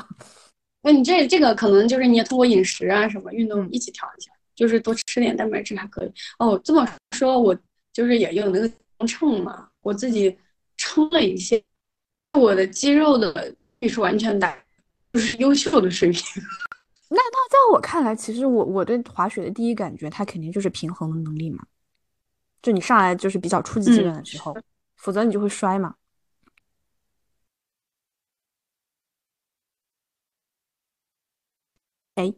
[0.82, 6.12] 那你这这个可能就是你也通过饮食啊什么运动一起调一下，就是多吃点蛋白质还可以。
[6.38, 6.86] 哦，这么
[7.16, 7.56] 说，我
[7.92, 8.70] 就是也有那个
[9.06, 10.36] 秤嘛，我自己。
[10.82, 11.62] 称了一些，
[12.32, 14.56] 我的肌肉的也是完全打，
[15.12, 16.42] 就是优秀的水平。
[17.10, 21.66] 那那在我看来，其实我我对滑雪的第一感觉，它肯定就是平衡的能力嘛。
[22.62, 24.56] 就你上来就是比较初级阶段的时候，
[24.96, 25.94] 否则你就会摔嘛。
[32.14, 32.32] 哎。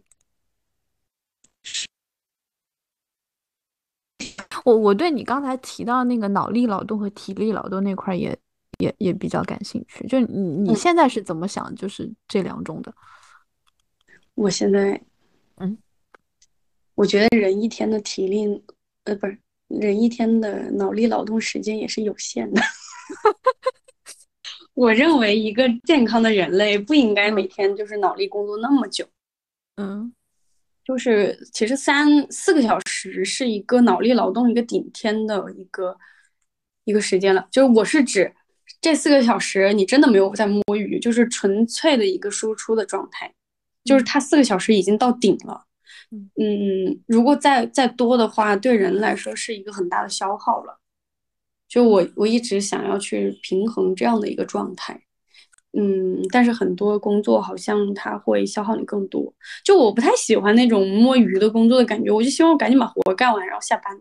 [4.65, 8.39] 我我对你刚才提到那个脑力劳动和体力劳动那块也
[8.79, 11.75] 也也比较感兴趣，就你你现在是怎么想？
[11.75, 12.95] 就是这两种的？
[14.35, 15.01] 我现在，
[15.57, 15.77] 嗯，
[16.95, 18.63] 我觉得人一天的体力，
[19.05, 22.61] 呃，不是人一天的脑力劳动时间也是有限的。
[24.75, 29.07] 我认为一个健康的人类不应该每天就是脑力工作那么久。
[29.77, 30.13] 嗯。
[30.85, 35.97] 就是其实三四个小时是一个脑力劳动一个顶天的一个
[36.83, 37.47] 一个时间了。
[37.53, 38.35] 就是我是指
[38.81, 43.33] 这四个小时你真的没有在摸鱼，就是纯粹的一个输出的状态。
[43.85, 45.65] 就是它四个小时已经到顶了。
[46.11, 50.79] 嗯，如果再再多的话，对人来说是一个很大的消耗了。
[51.69, 55.03] 就我我一直想要去平衡这样的一个状态。
[55.75, 59.33] 嗯，但是很多工作好像它会消耗你更多，
[59.65, 63.99] 就我不太喜欢那种摸鱼的工作的感觉，我就希望赶紧把活干完，然后下班。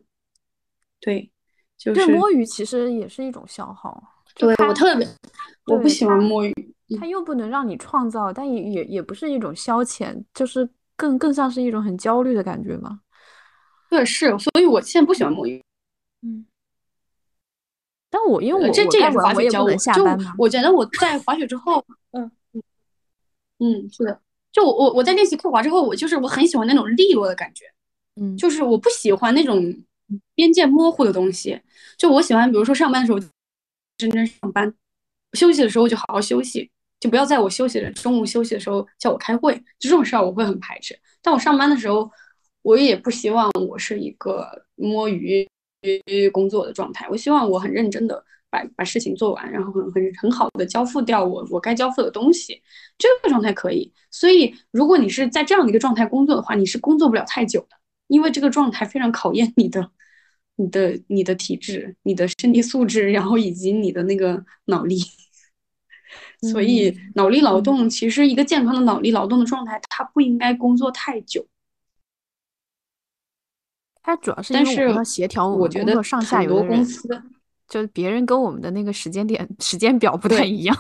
[1.00, 1.32] 对，
[1.78, 4.04] 就是摸鱼其实也是一种消耗。
[4.36, 5.08] 对我特别，
[5.68, 6.54] 我不喜欢摸鱼，
[7.00, 13.02] 它又不能让你创造，但也也也不是一种消遣，就是更更像是一种很焦虑的感觉嘛。
[13.90, 15.64] 对，是，所以我现在不喜欢摸鱼。
[16.22, 16.46] 嗯。
[18.10, 20.06] 但我因为我这这也是滑雪教我，就
[20.38, 21.82] 我觉得我在滑雪之后，
[22.12, 22.30] 嗯
[23.60, 24.20] 嗯是的，
[24.52, 27.64] 就我我我在练习刻滑之后，我就是我很喜欢那种利落的感觉，
[28.16, 29.64] 嗯，就是我不喜欢那种
[30.36, 31.62] 边界模糊的东西，
[31.98, 33.20] 就我喜欢，比如说上班的时候
[34.00, 34.74] 认真上班，
[35.32, 36.70] 休息的时候就好好休息，
[37.02, 40.98] 就不要在我休息的中午休息的时候叫我开会，就这种事儿我会很排斥。
[41.22, 42.10] 但我上班的时候，
[42.62, 45.46] 我也不希望我是一个摸鱼。
[46.32, 52.62] 工作的状态，我希望我很认真的把把事情做完，然后很很很好的交付掉我我该交付的东西，
[53.00, 53.92] 这个状态可以。
[54.12, 57.76] 所以，如果你是在这样的一个状态工作的话，你是工作不了太久的，
[58.10, 59.90] 因为这个状态非常考验你的、
[60.56, 65.00] 你的、你的体质、你的身体素质，然后以及你的那个脑力。
[66.42, 71.46] 所以，脑力劳动其实一个健康的脑力劳动的状态，它不应该工作太久。
[74.02, 76.84] 它主要是因为我们要协调我们工作上下游的人，
[77.68, 80.76] 就别人跟我们的那个时间点、时间表不太一样。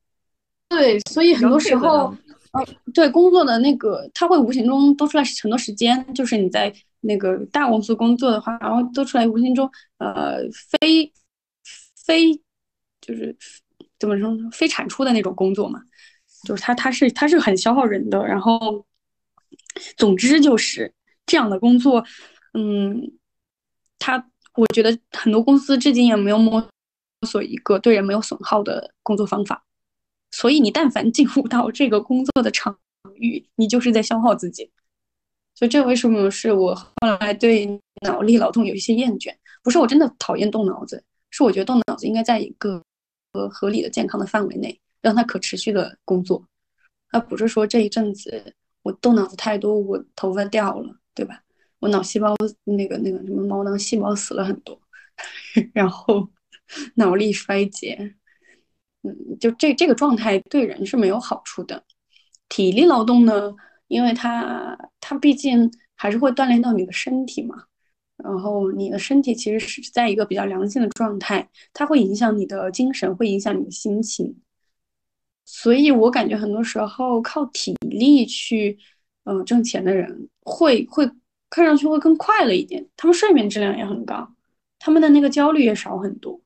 [0.70, 2.16] 对，所以很多时候，
[2.52, 10.38] 呃，对工作的那个，它会无形中多出来很多时间，就是你在那个大公司工作的话，然后多出来无形中呃
[10.80, 11.12] 非
[11.94, 12.34] 非
[13.02, 13.36] 就是
[14.04, 15.80] 怎么说非产出的那种工作嘛，
[16.46, 18.22] 就是它它是它是很消耗人的。
[18.26, 18.84] 然后
[19.96, 20.92] 总之就是
[21.24, 22.04] 这样的工作，
[22.52, 23.00] 嗯，
[23.98, 26.62] 它我觉得很多公司至今也没有摸
[27.26, 29.64] 索一个对人没有损耗的工作方法。
[30.30, 32.76] 所以你但凡进入到这个工作的场
[33.14, 34.70] 域，你就是在消耗自己。
[35.54, 39.34] 所以这为什么是我后来对脑力劳动有一些厌倦？
[39.62, 42.82] 不是我真的讨厌动脑子，是我觉得动脑子应该在一个
[43.34, 46.46] 和合理的、健康的范围内，让它可持续的工作，
[47.10, 51.42] 而不是说这一阵子我动脑子太多，我头发掉了，对吧？
[51.80, 54.80] 我脑细胞那个那个什么毛囊细胞死了很多，
[55.74, 56.30] 然后
[56.94, 58.14] 脑力衰竭。
[59.02, 61.82] 嗯，就这这个状态对人是没有好处的。
[62.48, 63.52] 体力劳动呢，
[63.88, 67.64] 因为它它毕竟还是会锻炼到你的身体嘛，
[68.16, 74.36] 然后你的身体其实是在一个比较良性的状态，它会影响你的精神，会影响你的心情。
[75.44, 78.78] 所以我感觉很多时候靠体力去
[79.24, 81.10] 嗯挣钱的人，会会
[81.50, 84.34] 看上去会更快乐一点，他们睡眠质量也很高，
[84.78, 86.40] 他们的那个焦虑也少很多，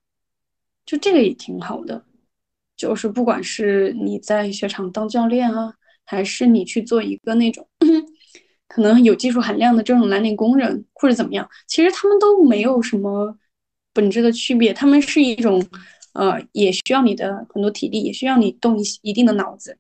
[0.85, 2.05] 就这个也挺好的。
[2.77, 7.67] 就是不管是你在雪场当教练啊，还是你去做一个那种
[8.69, 13.37] 可能有技术含量的这种蓝领工人，或者怎么样，其实他们都没有什么
[13.93, 14.73] 本质的区别。
[14.73, 15.65] 他们是一种，
[16.13, 19.77] 呃，也需要你的很多体力，也需要你动一一定的脑子。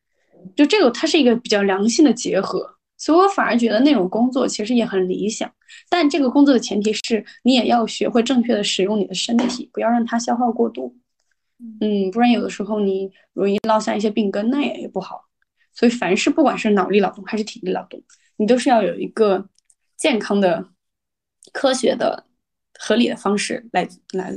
[0.56, 2.74] 就这个，它是一个比较良性的结合。
[2.96, 5.48] 所以我反而觉得那种工作其实也很理想。
[5.88, 10.96] 但这个工作的前提是你也要学会正确的使用你的身体，不要让它消耗过度。
[11.80, 15.28] 嗯，不然有的时候你容易落下一些病根，那也也不好。
[15.72, 18.02] 所以凡事不管是脑力劳动还是体力劳动，
[18.38, 19.46] 你都是要有一个
[19.98, 20.66] 健康的、
[21.52, 22.24] 科学的、
[22.78, 24.32] 合理的方式来来。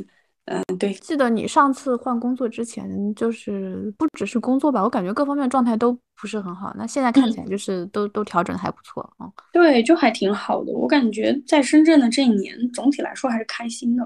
[0.46, 0.92] 嗯，对。
[0.96, 6.74] 记得你上次换工作之前，就是不只是工作吧，我感觉各方面状态都不是很好。
[6.76, 9.32] 那现在看起来就是都都调整的还不错啊。
[9.54, 10.74] 对，就还挺好的。
[10.74, 14.04] 我感觉在深圳的这一年，总体来说还是开心的。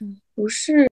[0.00, 0.86] 嗯，不是。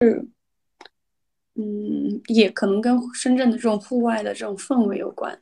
[1.58, 5.40] 嗯，也可能跟深圳的这种户外的这种氛围有关。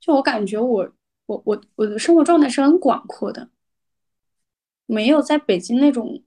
[0.00, 0.88] 就我感觉，我
[1.26, 3.50] 我我我的生活状态是很广阔的，
[4.86, 6.22] 没有在北京那种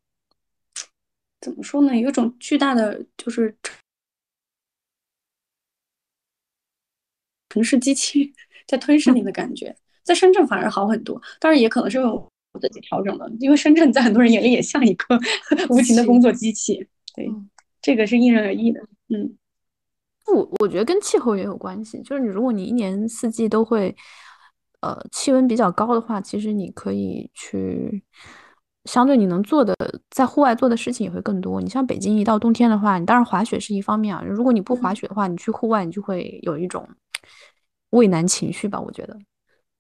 [1.42, 3.56] 怎么说呢，有一种巨大的就是
[7.50, 8.34] 城市机器
[8.68, 9.76] 在吞噬你的感觉。
[10.04, 15.20] 在深圳反而好很多，当然也可能是我自己调整了，因为深圳在很多人眼里也像一个
[15.70, 16.88] 无情的工作机器。
[17.14, 17.30] 对，
[17.80, 18.82] 这个是因人而异的。
[19.10, 19.38] 嗯，
[20.26, 22.02] 不，我觉得跟气候也有关系。
[22.02, 23.96] 就是你，如果你一年四季都会，
[24.82, 28.04] 呃，气温比较高的话，其实你可以去，
[28.86, 29.76] 相对你能做的，
[30.10, 31.60] 在户外做的事情也会更多。
[31.62, 34.24] 你像北京，一到冬天的话，你当然滑雪是一方面啊。
[34.26, 36.88] 如果你不滑雪的话，你去户外，你就会有一种
[37.92, 38.80] 畏难情绪吧？
[38.80, 39.18] 我觉得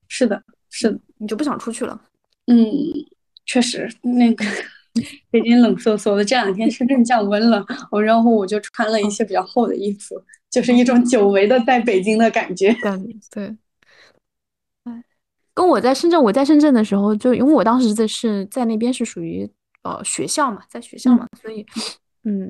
[0.07, 2.01] 是的，是的，你就不想出去了。
[2.47, 2.65] 嗯，
[3.45, 4.45] 确实，那个。
[5.29, 12.75] 北京冷飕飕的，这两天深圳降温了，我然后我就穿了一些比较厚的衣服，就是一种久违的在北京的感觉。
[13.31, 13.55] 对，哎，
[15.59, 19.45] 跟我在深圳，我在深圳的时候，就因为我当时在是在那边是属于
[19.83, 21.65] 呃学校嘛，在学校嘛，所以
[22.23, 22.49] 嗯，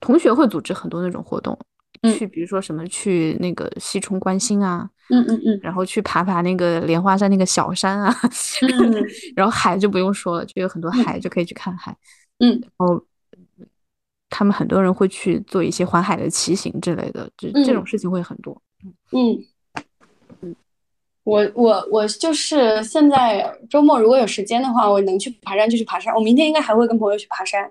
[0.00, 1.56] 同学会组织很多那种活动。
[2.02, 8.12] 去，比如说什么去那个西冲观星啊，嗯嗯嗯，然后去爬爬那个莲花山那个小山啊，
[8.62, 9.06] 嗯，
[9.36, 11.96] 然后海就不用说了，就有很多海，就可以去看海，
[12.40, 13.00] 嗯，然后
[14.28, 18.92] 他们很多人会去做一些环海的骑行之类的，这这种事情会很多，嗯。
[19.12, 19.38] 嗯，
[21.26, 27.68] 我我我就是现在周末如果有时间的话，我能去爬山就去爬山，我明天应该还会跟朋友去爬山。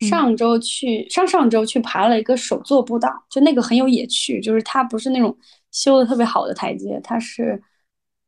[0.00, 5.34] 上周去上上周去爬了一个手作步道，就那个很有野趣，就是它不是那种
[5.70, 7.62] 修的特别好的台阶，它是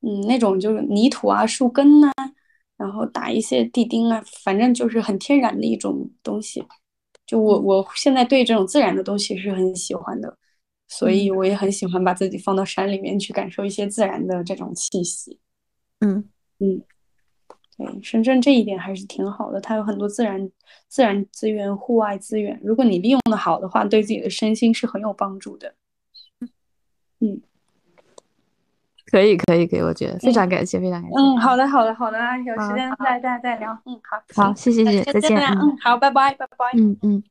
[0.01, 2.11] 嗯那种就是泥土啊、树根呐，
[2.79, 6.65] 然后打一些地钉啊，反正就是很天然的一种东西。
[7.27, 10.39] 就我我现在对这种自然的东西是很喜欢的，
[10.89, 15.39] 所以我也很喜欢把自己放到山里面去感受一些自然的这种气息。
[16.01, 16.29] 嗯
[16.59, 16.83] 嗯。
[17.77, 20.49] 对，深圳这一点还是挺好的，它有很多自然
[20.87, 25.75] 自然资源、户外资源，如果你利用的好的话，对自己的身心是很有帮助的。
[27.19, 27.41] 嗯，
[29.07, 31.17] 可以，可以，可以，我觉得非常感谢，非常感谢。
[31.19, 33.77] 嗯，好的，好的，好的，有时间再再再聊。
[33.87, 35.41] 嗯，好，好，谢谢，谢谢，再见。
[35.41, 36.79] 嗯，好，拜拜，拜拜。
[36.79, 37.25] 嗯嗯。